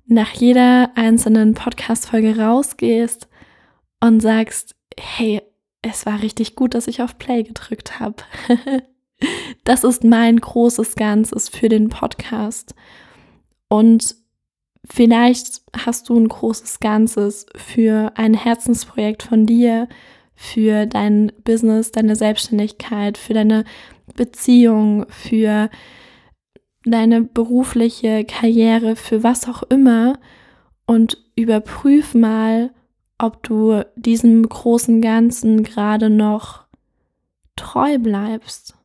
nach 0.05 0.31
jeder 0.31 0.91
einzelnen 0.95 1.53
Podcast-Folge 1.53 2.39
rausgehst 2.39 3.27
und 3.99 4.21
sagst, 4.21 4.75
hey, 4.97 5.41
es 5.81 6.05
war 6.05 6.21
richtig 6.21 6.55
gut, 6.55 6.73
dass 6.73 6.87
ich 6.87 7.01
auf 7.01 7.17
Play 7.17 7.43
gedrückt 7.43 7.99
habe. 7.99 8.23
das 9.63 9.83
ist 9.83 10.03
mein 10.03 10.37
großes 10.37 10.95
Ganzes 10.95 11.49
für 11.49 11.69
den 11.69 11.89
Podcast. 11.89 12.73
Und 13.67 14.15
Vielleicht 14.89 15.61
hast 15.75 16.09
du 16.09 16.17
ein 16.17 16.27
großes 16.27 16.79
Ganzes 16.79 17.45
für 17.55 18.11
ein 18.15 18.33
Herzensprojekt 18.33 19.23
von 19.23 19.45
dir, 19.45 19.87
für 20.35 20.85
dein 20.85 21.31
Business, 21.43 21.91
deine 21.91 22.15
Selbstständigkeit, 22.15 23.17
für 23.17 23.33
deine 23.33 23.65
Beziehung, 24.15 25.05
für 25.09 25.69
deine 26.85 27.21
berufliche 27.23 28.23
Karriere, 28.23 28.95
für 28.95 29.23
was 29.23 29.47
auch 29.49 29.63
immer. 29.63 30.19
Und 30.85 31.17
überprüf 31.35 32.13
mal, 32.13 32.71
ob 33.17 33.43
du 33.43 33.83
diesem 33.95 34.47
großen 34.47 35.01
Ganzen 35.01 35.63
gerade 35.63 36.09
noch 36.09 36.65
treu 37.55 37.97
bleibst. 37.97 38.75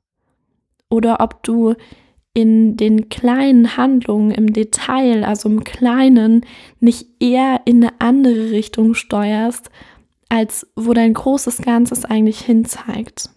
Oder 0.88 1.20
ob 1.20 1.42
du 1.42 1.74
in 2.34 2.76
den 2.76 3.08
kleinen 3.08 3.76
Handlungen 3.76 4.30
im 4.30 4.52
Detail, 4.52 5.24
also 5.24 5.48
im 5.48 5.64
Kleinen, 5.64 6.46
nicht 6.80 7.06
eher 7.20 7.60
in 7.66 7.84
eine 7.84 8.00
andere 8.00 8.50
Richtung 8.50 8.94
steuerst, 8.94 9.70
als 10.28 10.66
wo 10.76 10.94
dein 10.94 11.12
großes 11.12 11.58
Ganzes 11.58 12.04
eigentlich 12.06 12.40
hinzeigt. 12.40 13.30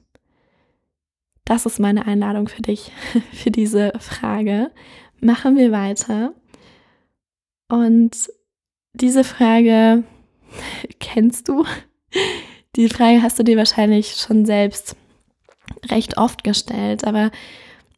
Das 1.43 1.65
ist 1.65 1.79
meine 1.79 2.07
Einladung 2.07 2.47
für 2.47 2.61
dich, 2.61 2.91
für 3.33 3.51
diese 3.51 3.91
Frage. 3.99 4.71
Machen 5.19 5.57
wir 5.57 5.71
weiter. 5.71 6.33
Und 7.67 8.29
diese 8.93 9.23
Frage 9.23 10.03
kennst 10.99 11.49
du? 11.49 11.65
Die 12.77 12.89
Frage 12.89 13.21
hast 13.21 13.39
du 13.39 13.43
dir 13.43 13.57
wahrscheinlich 13.57 14.15
schon 14.15 14.45
selbst 14.45 14.95
recht 15.89 16.17
oft 16.17 16.43
gestellt, 16.43 17.05
aber 17.05 17.31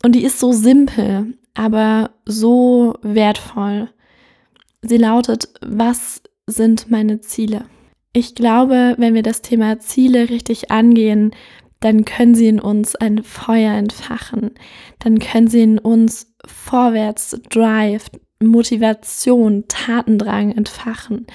und 0.04 0.14
die 0.14 0.24
ist 0.24 0.40
so 0.40 0.52
simpel, 0.52 1.34
aber 1.54 2.12
so 2.26 2.96
wertvoll. 3.02 3.90
Sie 4.82 4.98
lautet, 4.98 5.50
was 5.62 6.22
sind 6.46 6.90
meine 6.90 7.20
Ziele? 7.22 7.66
Ich 8.14 8.36
glaube, 8.36 8.96
wenn 8.98 9.14
wir 9.14 9.24
das 9.24 9.42
Thema 9.42 9.80
Ziele 9.80 10.30
richtig 10.30 10.72
angehen, 10.72 11.32
dann 11.80 12.06
können 12.06 12.36
sie 12.36 12.48
in 12.48 12.60
uns 12.60 12.96
ein 12.96 13.24
Feuer 13.24 13.74
entfachen, 13.74 14.52
dann 15.00 15.20
können 15.20 15.48
sie 15.48 15.62
in 15.62 15.78
uns 15.78 16.34
vorwärts 16.46 17.40
Drive, 17.50 18.10
Motivation, 18.42 19.66
Tatendrang 19.68 20.52
entfachen. 20.52 21.28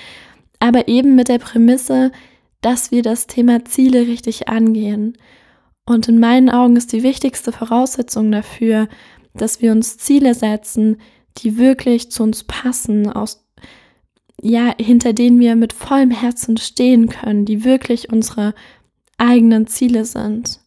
Aber 0.59 0.89
eben 0.89 1.15
mit 1.15 1.29
der 1.29 1.39
Prämisse, 1.39 2.13
dass 2.61 2.91
wir 2.91 3.03
das 3.03 3.27
Thema 3.27 3.65
Ziele 3.65 4.07
richtig 4.07 4.49
angehen. 4.49 5.19
Und 5.85 6.09
in 6.09 6.21
meinen 6.21 6.49
Augen 6.49 6.77
ist 6.77 6.93
die 6.93 7.03
wichtigste 7.03 7.53
Voraussetzung 7.53 8.31
dafür, 8.31 8.89
dass 9.35 9.61
wir 9.61 9.73
uns 9.73 9.99
Ziele 9.99 10.35
setzen, 10.35 11.01
die 11.39 11.59
wirklich 11.59 12.11
zu 12.11 12.23
uns 12.23 12.45
passen, 12.45 13.11
aus, 13.11 13.45
ja, 14.41 14.75
hinter 14.79 15.13
denen 15.13 15.41
wir 15.41 15.57
mit 15.57 15.73
vollem 15.73 16.11
Herzen 16.11 16.57
stehen 16.57 17.09
können, 17.09 17.45
die 17.45 17.65
wirklich 17.65 18.13
unsere 18.13 18.55
eigenen 19.19 19.67
Ziele 19.67 20.05
sind. 20.05 20.61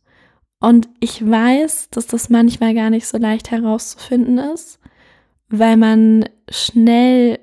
Und 0.60 0.89
ich 1.00 1.27
weiß, 1.27 1.89
dass 1.91 2.07
das 2.07 2.29
manchmal 2.29 2.74
gar 2.74 2.89
nicht 2.89 3.05
so 3.05 3.17
leicht 3.17 3.51
herauszufinden 3.51 4.38
ist, 4.38 4.79
weil 5.50 5.77
man 5.77 6.25
schnell 6.50 7.39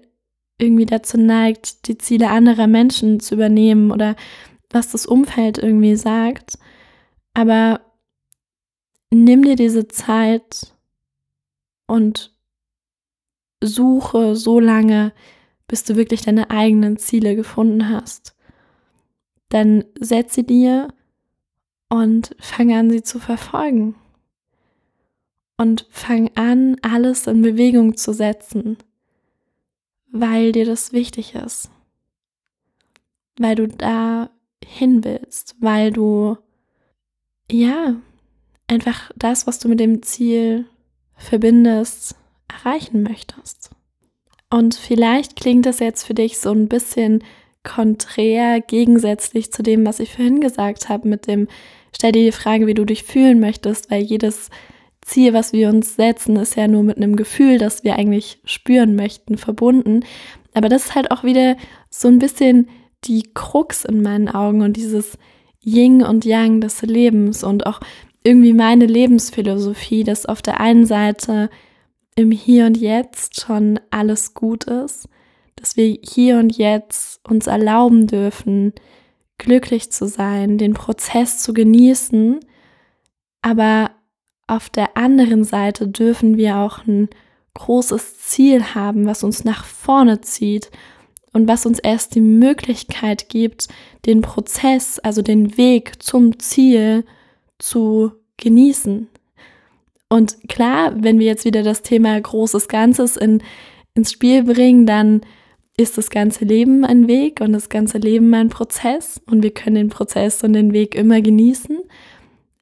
irgendwie 0.59 0.87
dazu 0.87 1.19
neigt, 1.19 1.87
die 1.88 1.99
Ziele 1.99 2.31
anderer 2.31 2.67
Menschen 2.67 3.21
zu 3.21 3.35
übernehmen 3.35 3.91
oder 3.91 4.17
was 4.71 4.91
das 4.91 5.07
Umfeld 5.07 5.59
irgendwie 5.59 5.97
sagt. 5.97 6.59
Aber 7.35 7.81
nimm 9.11 9.43
dir 9.43 9.57
diese 9.57 9.89
Zeit 9.89 10.75
und 11.87 12.35
suche 13.62 14.37
so 14.37 14.61
lange, 14.61 15.12
bis 15.69 15.85
du 15.85 15.97
wirklich 15.97 16.23
deine 16.23 16.51
eigenen 16.51 16.99
Ziele 16.99 17.37
gefunden 17.37 17.89
hast. 17.89 18.35
Dann 19.49 19.85
setze 19.99 20.45
dir 20.45 20.89
und 21.89 22.35
fang 22.41 22.73
an, 22.73 22.91
sie 22.91 23.03
zu 23.03 23.19
verfolgen. 23.19 23.95
Und 25.59 25.87
fang 25.91 26.31
an, 26.35 26.77
alles 26.83 27.27
in 27.27 27.43
Bewegung 27.43 27.97
zu 27.97 28.12
setzen, 28.12 28.79
weil 30.11 30.53
dir 30.53 30.65
das 30.65 30.93
wichtig 30.93 31.35
ist. 31.35 31.71
Weil 33.39 33.55
du 33.55 33.69
da 33.69 34.31
hin 34.65 35.05
willst, 35.05 35.57
weil 35.61 35.93
du, 35.93 36.39
ja, 37.52 37.97
einfach 38.66 39.11
das, 39.16 39.47
was 39.47 39.59
du 39.59 39.68
mit 39.68 39.80
dem 39.80 40.02
Ziel 40.02 40.66
verbindest, 41.16 42.16
erreichen 42.49 43.02
möchtest. 43.02 43.71
Und 44.50 44.75
vielleicht 44.75 45.37
klingt 45.37 45.66
das 45.66 45.78
jetzt 45.78 46.04
für 46.04 46.14
dich 46.14 46.38
so 46.38 46.50
ein 46.50 46.68
bisschen 46.68 47.25
konträr, 47.64 48.61
gegensätzlich 48.61 49.52
zu 49.52 49.62
dem, 49.62 49.87
was 49.87 50.00
ich 50.00 50.12
vorhin 50.12 50.40
gesagt 50.40 50.88
habe, 50.88 51.09
mit 51.09 51.26
dem, 51.26 51.49
stell 51.94 52.12
dir 52.12 52.25
die 52.25 52.32
Frage, 52.32 52.66
wie 52.66 52.75
du 52.75 52.85
dich 52.85 53.04
fühlen 53.04 53.40
möchtest, 53.40 53.90
weil 53.90 54.02
jedes 54.02 54.50
Ziel, 55.00 55.32
was 55.32 55.52
wir 55.52 55.68
uns 55.68 55.97
setzen, 55.97 56.37
ist 56.37 56.56
ja 56.56 56.68
nur 56.68 56.82
mit 56.82 56.97
einem 56.97 57.16
Gefühl, 57.16 57.59
das 57.59 57.85
wir 57.85 57.97
eigentlich 57.97 58.40
spüren 58.44 58.94
möchten, 58.94 59.37
verbunden. 59.37 60.04
Aber 60.54 60.68
das 60.68 60.87
ist 60.87 60.94
halt 60.94 61.11
auch 61.11 61.25
wieder 61.25 61.56
so 61.90 62.09
ein 62.09 62.18
bisschen 62.18 62.68
die 63.04 63.25
Krux 63.35 63.85
in 63.85 64.02
meinen 64.02 64.28
Augen 64.28 64.62
und 64.62 64.76
dieses 64.76 65.18
Yin 65.64 66.02
und 66.02 66.25
Yang 66.25 66.61
des 66.61 66.83
Lebens 66.83 67.45
und 67.45 67.66
auch 67.66 67.81
irgendwie 68.25 68.52
meine 68.52 68.87
Lebensphilosophie, 68.87 70.04
dass 70.04 70.26
auf 70.26 70.42
der 70.42 70.61
einen 70.61 70.87
Seite 70.87 71.50
im 72.14 72.31
Hier 72.31 72.66
und 72.66 72.76
Jetzt 72.76 73.40
schon 73.40 73.81
alles 73.90 74.35
gut 74.35 74.64
ist, 74.64 75.09
dass 75.57 75.76
wir 75.76 75.97
hier 76.02 76.38
und 76.38 76.57
jetzt 76.57 77.21
uns 77.28 77.47
erlauben 77.47 78.07
dürfen, 78.07 78.73
glücklich 79.38 79.90
zu 79.90 80.07
sein, 80.07 80.59
den 80.59 80.75
Prozess 80.75 81.38
zu 81.38 81.52
genießen, 81.52 82.40
aber 83.42 83.90
auf 84.47 84.71
der 84.71 84.97
anderen 84.97 85.45
Seite 85.45 85.88
dürfen 85.88 86.37
wir 86.37 86.59
auch 86.59 86.87
ein 86.87 87.09
großes 87.54 88.19
Ziel 88.19 88.75
haben, 88.75 89.07
was 89.07 89.25
uns 89.25 89.45
nach 89.45 89.65
vorne 89.65 90.21
zieht 90.21 90.71
und 91.32 91.49
was 91.49 91.66
uns 91.66 91.78
erst 91.78 92.14
die 92.14 92.21
Möglichkeit 92.21 93.28
gibt, 93.28 93.68
den 94.06 94.21
Prozess, 94.21 94.99
also 94.99 95.23
den 95.23 95.56
Weg 95.56 96.02
zum 96.02 96.38
Ziel 96.38 97.04
zu 97.58 98.12
genießen. 98.36 99.08
Und 100.08 100.49
klar, 100.49 100.92
wenn 100.97 101.18
wir 101.18 101.26
jetzt 101.26 101.45
wieder 101.45 101.62
das 101.62 101.82
Thema 101.82 102.21
großes 102.21 102.68
Ganzes 102.68 103.16
in, 103.16 103.42
ins 103.95 104.12
Spiel 104.12 104.42
bringen, 104.45 104.84
dann 104.84 105.23
ist 105.76 105.97
das 105.97 106.10
ganze 106.10 106.45
Leben 106.45 106.84
ein 106.84 107.08
Weg 107.08 107.40
und 107.40 107.52
das 107.52 107.71
ganze 107.71 107.97
Leben 107.97 108.34
ein 108.34 108.50
Prozess 108.50 109.21
und 109.26 109.42
wir 109.42 109.54
können 109.54 109.76
den 109.76 109.88
Prozess 109.88 110.45
und 110.45 110.52
den 110.52 110.75
Weg 110.75 110.95
immer 110.95 111.23
genießen. 111.23 111.78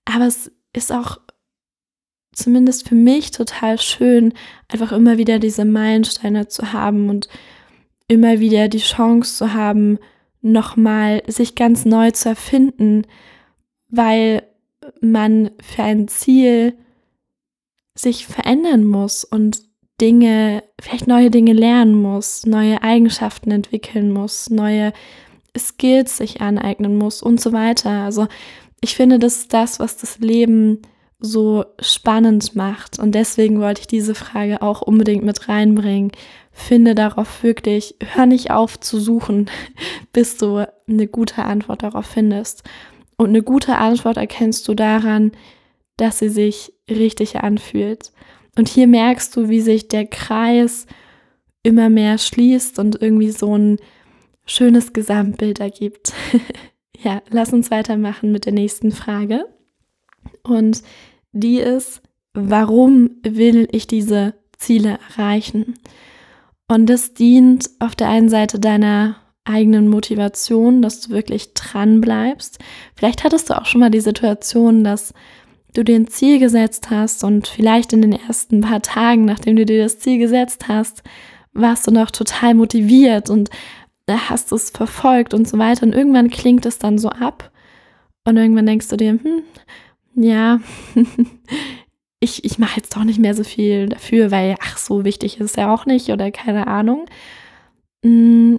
Aber 0.04 0.26
es 0.26 0.52
ist 0.72 0.92
auch 0.92 1.18
zumindest 2.32 2.88
für 2.88 2.94
mich 2.94 3.32
total 3.32 3.78
schön, 3.78 4.32
einfach 4.68 4.92
immer 4.92 5.18
wieder 5.18 5.40
diese 5.40 5.64
Meilensteine 5.64 6.46
zu 6.46 6.72
haben 6.72 7.08
und 7.10 7.28
immer 8.10 8.40
wieder 8.40 8.66
die 8.68 8.78
Chance 8.78 9.36
zu 9.36 9.54
haben, 9.54 9.98
nochmal 10.42 11.22
sich 11.28 11.54
ganz 11.54 11.84
neu 11.84 12.10
zu 12.10 12.30
erfinden, 12.30 13.06
weil 13.88 14.42
man 15.00 15.52
für 15.62 15.84
ein 15.84 16.08
Ziel 16.08 16.74
sich 17.94 18.26
verändern 18.26 18.84
muss 18.84 19.22
und 19.22 19.62
Dinge, 20.00 20.64
vielleicht 20.80 21.06
neue 21.06 21.30
Dinge 21.30 21.52
lernen 21.52 21.94
muss, 21.94 22.46
neue 22.46 22.82
Eigenschaften 22.82 23.52
entwickeln 23.52 24.10
muss, 24.10 24.50
neue 24.50 24.92
Skills 25.56 26.16
sich 26.16 26.40
aneignen 26.40 26.96
muss 26.96 27.22
und 27.22 27.40
so 27.40 27.52
weiter. 27.52 27.90
Also 27.90 28.26
ich 28.80 28.96
finde, 28.96 29.20
das 29.20 29.36
ist 29.36 29.52
das, 29.52 29.78
was 29.78 29.98
das 29.98 30.18
Leben 30.18 30.82
so 31.20 31.64
spannend 31.80 32.56
macht. 32.56 32.98
Und 32.98 33.14
deswegen 33.14 33.60
wollte 33.60 33.82
ich 33.82 33.86
diese 33.86 34.14
Frage 34.14 34.62
auch 34.62 34.82
unbedingt 34.82 35.24
mit 35.24 35.48
reinbringen 35.48 36.12
finde 36.52 36.94
darauf 36.94 37.42
wirklich, 37.42 37.96
hör 38.14 38.26
nicht 38.26 38.50
auf 38.50 38.78
zu 38.78 39.00
suchen, 39.00 39.50
bis 40.12 40.36
du 40.36 40.68
eine 40.88 41.06
gute 41.06 41.44
Antwort 41.44 41.82
darauf 41.82 42.06
findest. 42.06 42.62
Und 43.16 43.30
eine 43.30 43.42
gute 43.42 43.76
Antwort 43.76 44.16
erkennst 44.16 44.66
du 44.68 44.74
daran, 44.74 45.32
dass 45.96 46.18
sie 46.18 46.28
sich 46.28 46.72
richtig 46.88 47.36
anfühlt. 47.36 48.12
Und 48.56 48.68
hier 48.68 48.86
merkst 48.86 49.36
du, 49.36 49.48
wie 49.48 49.60
sich 49.60 49.88
der 49.88 50.06
Kreis 50.06 50.86
immer 51.62 51.90
mehr 51.90 52.18
schließt 52.18 52.78
und 52.78 53.00
irgendwie 53.00 53.30
so 53.30 53.56
ein 53.56 53.78
schönes 54.46 54.92
Gesamtbild 54.92 55.60
ergibt. 55.60 56.12
ja, 56.98 57.22
lass 57.28 57.52
uns 57.52 57.70
weitermachen 57.70 58.32
mit 58.32 58.46
der 58.46 58.52
nächsten 58.52 58.90
Frage. 58.90 59.44
Und 60.42 60.82
die 61.32 61.58
ist, 61.58 62.02
warum 62.34 63.10
will 63.22 63.68
ich 63.72 63.86
diese 63.86 64.34
Ziele 64.58 64.98
erreichen? 65.08 65.74
Und 66.68 66.86
das 66.86 67.14
dient 67.14 67.70
auf 67.78 67.96
der 67.96 68.08
einen 68.08 68.28
Seite 68.28 68.60
deiner 68.60 69.16
eigenen 69.44 69.88
Motivation, 69.88 70.82
dass 70.82 71.00
du 71.00 71.10
wirklich 71.10 71.54
dran 71.54 72.00
bleibst. 72.00 72.58
Vielleicht 72.94 73.24
hattest 73.24 73.50
du 73.50 73.58
auch 73.58 73.66
schon 73.66 73.80
mal 73.80 73.90
die 73.90 74.00
Situation, 74.00 74.84
dass 74.84 75.12
du 75.74 75.82
dir 75.82 75.96
ein 75.96 76.08
Ziel 76.08 76.38
gesetzt 76.38 76.90
hast 76.90 77.24
und 77.24 77.48
vielleicht 77.48 77.92
in 77.92 78.02
den 78.02 78.12
ersten 78.12 78.60
paar 78.60 78.82
Tagen, 78.82 79.24
nachdem 79.24 79.56
du 79.56 79.64
dir 79.64 79.82
das 79.82 79.98
Ziel 79.98 80.18
gesetzt 80.18 80.68
hast, 80.68 81.02
warst 81.52 81.86
du 81.86 81.90
noch 81.90 82.10
total 82.10 82.54
motiviert 82.54 83.30
und 83.30 83.50
hast 84.08 84.52
es 84.52 84.70
verfolgt 84.70 85.34
und 85.34 85.48
so 85.48 85.58
weiter. 85.58 85.84
Und 85.84 85.94
irgendwann 85.94 86.30
klingt 86.30 86.66
es 86.66 86.78
dann 86.78 86.98
so 86.98 87.10
ab 87.10 87.50
und 88.24 88.36
irgendwann 88.36 88.66
denkst 88.66 88.88
du 88.88 88.96
dir, 88.96 89.10
hm, 89.10 89.42
ja, 90.14 90.60
ich, 92.20 92.44
ich 92.44 92.58
mache 92.58 92.76
jetzt 92.76 92.96
doch 92.96 93.04
nicht 93.04 93.18
mehr 93.18 93.34
so 93.34 93.44
viel 93.44 93.88
dafür, 93.88 94.30
weil, 94.30 94.56
ach, 94.60 94.78
so 94.78 95.04
wichtig 95.04 95.40
ist 95.40 95.50
es 95.50 95.56
ja 95.56 95.72
auch 95.72 95.86
nicht 95.86 96.10
oder 96.10 96.30
keine 96.30 96.66
Ahnung. 96.66 97.06
Mm, 98.04 98.56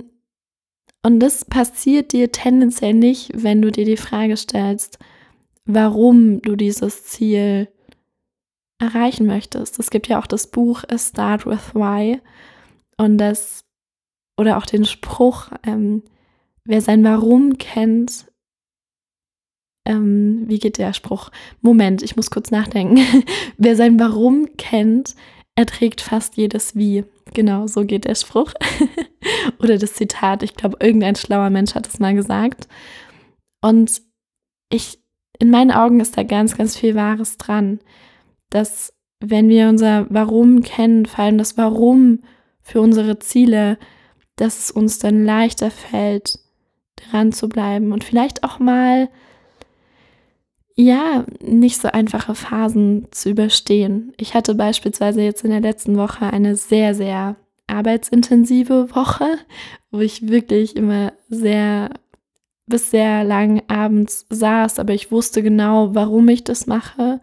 und 1.03 1.19
das 1.19 1.45
passiert 1.45 2.13
dir 2.13 2.31
tendenziell 2.31 2.93
nicht, 2.93 3.31
wenn 3.33 3.61
du 3.61 3.71
dir 3.71 3.85
die 3.85 3.97
Frage 3.97 4.37
stellst, 4.37 4.99
warum 5.65 6.41
du 6.41 6.55
dieses 6.55 7.05
Ziel 7.05 7.69
erreichen 8.79 9.27
möchtest. 9.27 9.79
Es 9.79 9.89
gibt 9.89 10.07
ja 10.07 10.19
auch 10.19 10.27
das 10.27 10.47
Buch 10.47 10.83
A 10.89 10.97
Start 10.97 11.45
with 11.45 11.73
Why 11.73 12.19
und 12.97 13.17
das, 13.17 13.63
oder 14.37 14.57
auch 14.57 14.65
den 14.65 14.85
Spruch, 14.85 15.49
ähm, 15.63 16.03
wer 16.65 16.81
sein 16.81 17.03
Warum 17.03 17.57
kennt, 17.57 18.30
ähm, 19.85 20.43
wie 20.47 20.59
geht 20.59 20.77
der 20.77 20.93
Spruch? 20.93 21.29
Moment, 21.61 22.03
ich 22.03 22.15
muss 22.15 22.31
kurz 22.31 22.51
nachdenken. 22.51 22.99
Wer 23.57 23.75
sein 23.75 23.99
Warum 23.99 24.47
kennt, 24.57 25.15
erträgt 25.55 26.01
fast 26.01 26.37
jedes 26.37 26.75
Wie. 26.75 27.03
Genau, 27.33 27.67
so 27.67 27.85
geht 27.85 28.05
der 28.05 28.15
Spruch. 28.15 28.53
Oder 29.59 29.77
das 29.77 29.93
Zitat. 29.93 30.43
Ich 30.43 30.55
glaube, 30.55 30.77
irgendein 30.79 31.15
schlauer 31.15 31.49
Mensch 31.49 31.75
hat 31.75 31.87
es 31.87 31.99
mal 31.99 32.13
gesagt. 32.13 32.67
Und 33.61 34.01
ich, 34.69 34.99
in 35.39 35.49
meinen 35.49 35.71
Augen 35.71 35.99
ist 35.99 36.17
da 36.17 36.23
ganz, 36.23 36.57
ganz 36.57 36.77
viel 36.77 36.95
Wahres 36.95 37.37
dran. 37.37 37.79
Dass, 38.49 38.93
wenn 39.19 39.49
wir 39.49 39.69
unser 39.69 40.07
Warum 40.09 40.61
kennen, 40.61 41.05
vor 41.05 41.23
allem 41.23 41.37
das 41.37 41.57
Warum 41.57 42.23
für 42.61 42.81
unsere 42.81 43.17
Ziele, 43.19 43.77
dass 44.35 44.59
es 44.59 44.71
uns 44.71 44.99
dann 44.99 45.25
leichter 45.25 45.71
fällt, 45.71 46.39
dran 46.95 47.31
zu 47.31 47.49
bleiben 47.49 47.91
und 47.93 48.03
vielleicht 48.03 48.43
auch 48.43 48.59
mal 48.59 49.09
ja, 50.75 51.25
nicht 51.41 51.81
so 51.81 51.89
einfache 51.89 52.35
Phasen 52.35 53.07
zu 53.11 53.29
überstehen. 53.29 54.13
Ich 54.17 54.33
hatte 54.33 54.55
beispielsweise 54.55 55.21
jetzt 55.21 55.43
in 55.43 55.51
der 55.51 55.61
letzten 55.61 55.97
Woche 55.97 56.25
eine 56.27 56.55
sehr, 56.55 56.95
sehr 56.95 57.35
arbeitsintensive 57.67 58.93
Woche, 58.95 59.37
wo 59.91 59.99
ich 59.99 60.27
wirklich 60.27 60.75
immer 60.75 61.13
sehr 61.29 61.89
bis 62.67 62.91
sehr 62.91 63.23
lang 63.23 63.61
abends 63.67 64.25
saß, 64.29 64.79
aber 64.79 64.93
ich 64.93 65.11
wusste 65.11 65.43
genau, 65.43 65.93
warum 65.93 66.27
ich 66.29 66.43
das 66.43 66.67
mache, 66.67 67.19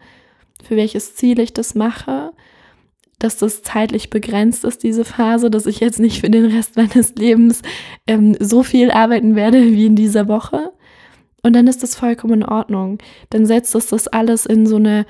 für 0.63 0.75
welches 0.75 1.15
Ziel 1.15 1.39
ich 1.39 1.53
das 1.53 1.75
mache, 1.75 2.31
dass 3.17 3.37
das 3.37 3.63
zeitlich 3.63 4.09
begrenzt 4.09 4.63
ist, 4.63 4.83
diese 4.83 5.03
Phase, 5.03 5.49
dass 5.49 5.65
ich 5.65 5.79
jetzt 5.79 5.99
nicht 5.99 6.21
für 6.21 6.29
den 6.29 6.45
Rest 6.45 6.77
meines 6.77 7.15
Lebens 7.15 7.61
ähm, 8.07 8.37
so 8.39 8.63
viel 8.63 8.91
arbeiten 8.91 9.35
werde 9.35 9.71
wie 9.71 9.87
in 9.87 9.95
dieser 9.95 10.27
Woche. 10.27 10.71
Und 11.43 11.53
dann 11.53 11.67
ist 11.67 11.83
das 11.83 11.95
vollkommen 11.95 12.41
in 12.41 12.45
Ordnung. 12.45 12.97
Dann 13.29 13.45
setzt 13.45 13.75
es 13.75 13.87
das 13.87 14.07
alles 14.07 14.45
in 14.45 14.65
so 14.65 14.75
eine 14.75 15.05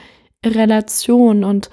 Relation 0.46 1.44
und 1.44 1.70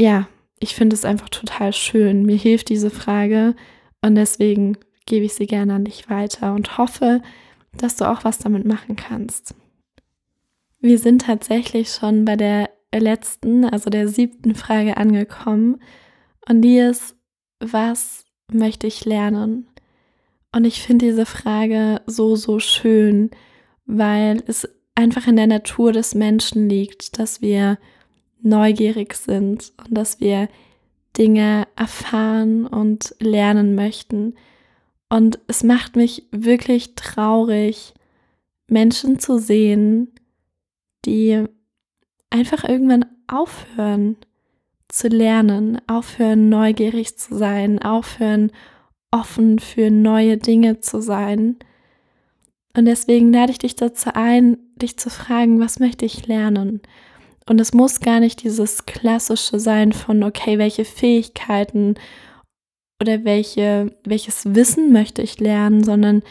ja, 0.00 0.28
ich 0.58 0.74
finde 0.74 0.94
es 0.94 1.04
einfach 1.04 1.28
total 1.28 1.72
schön. 1.72 2.24
Mir 2.24 2.36
hilft 2.36 2.68
diese 2.68 2.90
Frage 2.90 3.54
und 4.00 4.14
deswegen 4.14 4.78
gebe 5.06 5.24
ich 5.24 5.34
sie 5.34 5.46
gerne 5.46 5.74
an 5.74 5.84
dich 5.84 6.08
weiter 6.08 6.54
und 6.54 6.78
hoffe, 6.78 7.22
dass 7.76 7.96
du 7.96 8.08
auch 8.08 8.24
was 8.24 8.38
damit 8.38 8.64
machen 8.64 8.96
kannst. 8.96 9.54
Wir 10.80 10.98
sind 10.98 11.22
tatsächlich 11.22 11.90
schon 11.92 12.24
bei 12.24 12.36
der 12.36 12.70
letzten, 12.94 13.64
also 13.64 13.90
der 13.90 14.08
siebten 14.08 14.54
Frage 14.54 14.96
angekommen 14.96 15.80
und 16.48 16.62
die 16.62 16.78
ist, 16.78 17.16
was 17.60 18.24
möchte 18.52 18.86
ich 18.86 19.04
lernen? 19.04 19.68
Und 20.54 20.64
ich 20.64 20.82
finde 20.82 21.06
diese 21.06 21.26
Frage 21.26 22.02
so, 22.06 22.36
so 22.36 22.58
schön, 22.58 23.30
weil 23.86 24.42
es 24.46 24.68
einfach 24.94 25.26
in 25.26 25.36
der 25.36 25.46
Natur 25.46 25.92
des 25.92 26.14
Menschen 26.14 26.68
liegt, 26.68 27.18
dass 27.18 27.40
wir 27.40 27.78
neugierig 28.42 29.14
sind 29.14 29.72
und 29.78 29.96
dass 29.96 30.20
wir 30.20 30.48
Dinge 31.16 31.66
erfahren 31.76 32.66
und 32.66 33.14
lernen 33.18 33.74
möchten. 33.74 34.34
Und 35.08 35.38
es 35.46 35.62
macht 35.62 35.96
mich 35.96 36.26
wirklich 36.30 36.94
traurig, 36.94 37.94
Menschen 38.66 39.18
zu 39.18 39.38
sehen, 39.38 40.08
die 41.04 41.44
einfach 42.30 42.64
irgendwann 42.64 43.04
aufhören 43.26 44.16
zu 44.88 45.08
lernen, 45.08 45.80
aufhören 45.86 46.48
neugierig 46.48 47.18
zu 47.18 47.36
sein, 47.36 47.80
aufhören 47.80 48.52
offen 49.12 49.60
für 49.60 49.90
neue 49.90 50.38
Dinge 50.38 50.80
zu 50.80 51.00
sein. 51.00 51.56
Und 52.76 52.86
deswegen 52.86 53.32
lade 53.32 53.52
ich 53.52 53.58
dich 53.58 53.76
dazu 53.76 54.10
ein, 54.14 54.58
dich 54.76 54.98
zu 54.98 55.10
fragen, 55.10 55.60
was 55.60 55.78
möchte 55.78 56.04
ich 56.04 56.26
lernen? 56.26 56.80
Und 57.46 57.60
es 57.60 57.74
muss 57.74 58.00
gar 58.00 58.20
nicht 58.20 58.42
dieses 58.42 58.86
klassische 58.86 59.60
sein 59.60 59.92
von, 59.92 60.22
okay, 60.22 60.58
welche 60.58 60.84
Fähigkeiten 60.84 61.96
oder 63.00 63.24
welche, 63.24 63.96
welches 64.04 64.54
Wissen 64.54 64.92
möchte 64.92 65.22
ich 65.22 65.38
lernen, 65.38 65.84
sondern 65.84 66.22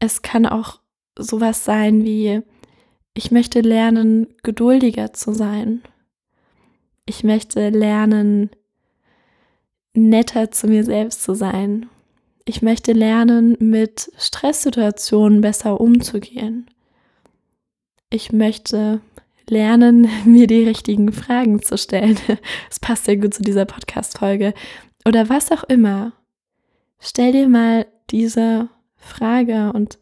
es 0.00 0.22
kann 0.22 0.44
auch 0.46 0.80
sowas 1.18 1.64
sein 1.64 2.04
wie, 2.04 2.42
ich 3.14 3.30
möchte 3.30 3.60
lernen, 3.60 4.28
geduldiger 4.42 5.12
zu 5.12 5.32
sein. 5.32 5.82
Ich 7.06 7.24
möchte 7.24 7.70
lernen, 7.70 8.50
netter 9.94 10.50
zu 10.50 10.68
mir 10.68 10.84
selbst 10.84 11.22
zu 11.22 11.34
sein. 11.34 11.88
Ich 12.50 12.62
möchte 12.62 12.94
lernen, 12.94 13.56
mit 13.60 14.10
Stresssituationen 14.18 15.40
besser 15.40 15.80
umzugehen. 15.80 16.68
Ich 18.10 18.32
möchte 18.32 19.00
lernen, 19.48 20.08
mir 20.24 20.48
die 20.48 20.64
richtigen 20.64 21.12
Fragen 21.12 21.62
zu 21.62 21.78
stellen. 21.78 22.18
Das 22.68 22.80
passt 22.80 23.04
sehr 23.04 23.18
gut 23.18 23.34
zu 23.34 23.44
dieser 23.44 23.66
Podcast-Folge. 23.66 24.52
Oder 25.06 25.28
was 25.28 25.52
auch 25.52 25.62
immer. 25.62 26.12
Stell 26.98 27.30
dir 27.30 27.48
mal 27.48 27.86
diese 28.10 28.68
Frage 28.96 29.72
und 29.72 30.00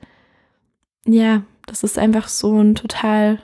ja, 1.05 1.43
das 1.67 1.83
ist 1.83 1.99
einfach 1.99 2.29
so 2.29 2.57
eine 2.57 2.73
total, 2.73 3.41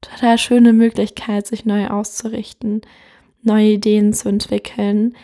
total 0.00 0.38
schöne 0.38 0.72
Möglichkeit, 0.72 1.46
sich 1.46 1.66
neu 1.66 1.86
auszurichten, 1.86 2.80
neue 3.42 3.74
Ideen 3.74 4.12
zu 4.12 4.28
entwickeln. 4.28 5.14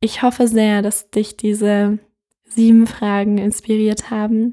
Ich 0.00 0.20
hoffe 0.20 0.46
sehr, 0.46 0.82
dass 0.82 1.08
dich 1.10 1.38
diese 1.38 2.00
sieben 2.50 2.86
Fragen 2.86 3.38
inspiriert 3.38 4.10
haben, 4.10 4.52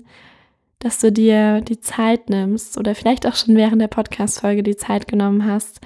dass 0.79 0.99
du 0.99 1.11
dir 1.11 1.61
die 1.61 1.79
Zeit 1.79 2.29
nimmst 2.29 2.77
oder 2.77 2.95
vielleicht 2.95 3.25
auch 3.25 3.35
schon 3.35 3.55
während 3.55 3.81
der 3.81 3.87
Podcast-Folge 3.87 4.63
die 4.63 4.75
Zeit 4.75 5.07
genommen 5.07 5.45
hast, 5.45 5.81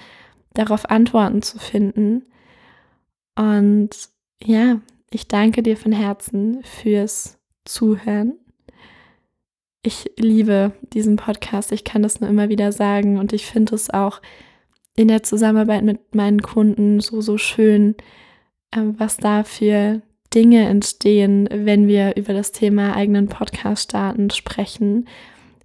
darauf 0.54 0.90
Antworten 0.90 1.42
zu 1.42 1.60
finden. 1.60 2.24
Und 3.36 3.90
ja, 4.44 4.82
ich 5.10 5.28
danke 5.28 5.64
dir 5.64 5.78
von 5.78 5.92
Herzen 5.92 6.62
fürs 6.64 7.38
Zuhören. 7.66 8.34
Ich 9.84 10.12
liebe 10.18 10.74
diesen 10.94 11.16
Podcast. 11.16 11.72
Ich 11.72 11.84
kann 11.84 12.04
das 12.04 12.20
nur 12.20 12.30
immer 12.30 12.50
wieder 12.50 12.72
sagen 12.72 13.18
und 13.18 13.34
ich 13.34 13.46
finde 13.46 13.76
es 13.76 13.90
auch 13.90 14.22
in 14.96 15.08
der 15.08 15.24
Zusammenarbeit 15.24 15.84
mit 15.84 16.14
meinen 16.14 16.42
Kunden 16.42 17.00
so, 17.00 17.22
so 17.22 17.38
schön, 17.38 17.96
ähm, 18.76 18.96
was 19.00 19.18
da 19.18 19.44
für 19.44 20.02
Dinge 20.34 20.66
entstehen, 20.68 21.48
wenn 21.52 21.88
wir 21.88 22.16
über 22.16 22.34
das 22.34 22.52
Thema 22.52 22.96
eigenen 22.96 23.28
Podcast 23.28 23.84
starten 23.90 24.30
sprechen. 24.30 25.08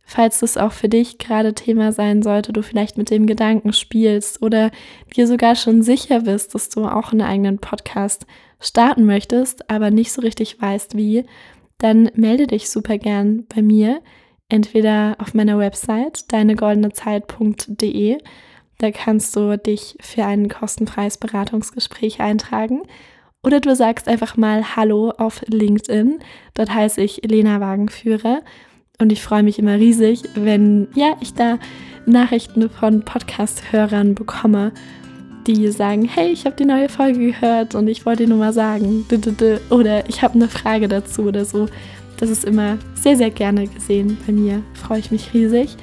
Falls 0.04 0.40
das 0.40 0.56
auch 0.56 0.72
für 0.72 0.88
dich 0.88 1.18
gerade 1.18 1.52
Thema 1.54 1.92
sein 1.92 2.22
sollte, 2.22 2.52
du 2.52 2.62
vielleicht 2.62 2.96
mit 2.96 3.10
dem 3.10 3.26
Gedanken 3.26 3.72
spielst 3.72 4.40
oder 4.42 4.70
dir 5.16 5.26
sogar 5.26 5.56
schon 5.56 5.82
sicher 5.82 6.20
bist, 6.20 6.54
dass 6.54 6.68
du 6.68 6.84
auch 6.86 7.12
einen 7.12 7.22
eigenen 7.22 7.58
Podcast 7.58 8.26
starten 8.60 9.04
möchtest, 9.04 9.68
aber 9.68 9.90
nicht 9.90 10.12
so 10.12 10.22
richtig 10.22 10.60
weißt 10.60 10.96
wie, 10.96 11.24
dann 11.78 12.10
melde 12.14 12.46
dich 12.46 12.70
super 12.70 12.98
gern 12.98 13.46
bei 13.54 13.62
mir, 13.62 14.00
entweder 14.48 15.16
auf 15.18 15.34
meiner 15.34 15.58
Website 15.58 16.32
deinegoldenezeit.de. 16.32 18.18
Da 18.78 18.90
kannst 18.90 19.34
du 19.34 19.58
dich 19.58 19.96
für 20.00 20.24
ein 20.24 20.48
kostenfreies 20.48 21.18
Beratungsgespräch 21.18 22.20
eintragen 22.20 22.82
oder 23.46 23.60
du 23.60 23.76
sagst 23.76 24.08
einfach 24.08 24.36
mal 24.36 24.74
Hallo 24.74 25.10
auf 25.18 25.40
LinkedIn. 25.46 26.18
Dort 26.54 26.74
heiße 26.74 27.00
ich 27.00 27.22
Lena 27.24 27.60
Wagenführer. 27.60 28.40
Und 28.98 29.12
ich 29.12 29.22
freue 29.22 29.44
mich 29.44 29.60
immer 29.60 29.76
riesig, 29.76 30.24
wenn 30.34 30.88
ja, 30.96 31.16
ich 31.20 31.32
da 31.32 31.60
Nachrichten 32.06 32.68
von 32.68 33.02
Podcast-Hörern 33.02 34.16
bekomme, 34.16 34.72
die 35.46 35.68
sagen, 35.68 36.08
hey, 36.12 36.32
ich 36.32 36.44
habe 36.44 36.56
die 36.56 36.64
neue 36.64 36.88
Folge 36.88 37.20
gehört 37.20 37.76
und 37.76 37.86
ich 37.86 38.04
wollte 38.04 38.24
dir 38.24 38.30
nur 38.30 38.38
mal 38.38 38.52
sagen. 38.52 39.06
Oder 39.70 40.08
ich 40.08 40.22
habe 40.22 40.34
eine 40.34 40.48
Frage 40.48 40.88
dazu 40.88 41.22
oder 41.22 41.44
so. 41.44 41.68
Das 42.16 42.30
ist 42.30 42.44
immer 42.44 42.78
sehr, 42.96 43.16
sehr 43.16 43.30
gerne 43.30 43.68
gesehen 43.68 44.18
bei 44.26 44.32
mir. 44.32 44.60
Freue 44.74 44.98
ich 44.98 45.12
mich 45.12 45.32
riesig. 45.34 45.76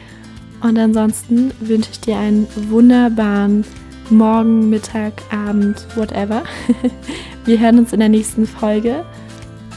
Und 0.62 0.78
ansonsten 0.78 1.52
wünsche 1.62 1.92
ich 1.92 2.02
dir 2.02 2.18
einen 2.18 2.46
wunderbaren 2.70 3.64
Morgen, 4.10 4.70
Mittag, 4.70 5.14
Abend, 5.32 5.86
whatever. 5.96 6.44
Wir 7.46 7.60
hören 7.60 7.80
uns 7.80 7.94
in 7.94 8.00
der 8.00 8.10
nächsten 8.10 8.46
Folge. 8.46 9.06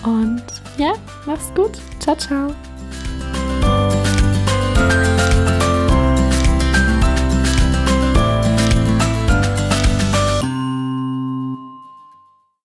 Und 0.05 0.43
ja, 0.79 0.93
mach's 1.27 1.53
gut. 1.55 1.79
Ciao, 2.01 2.17
ciao. 2.17 2.55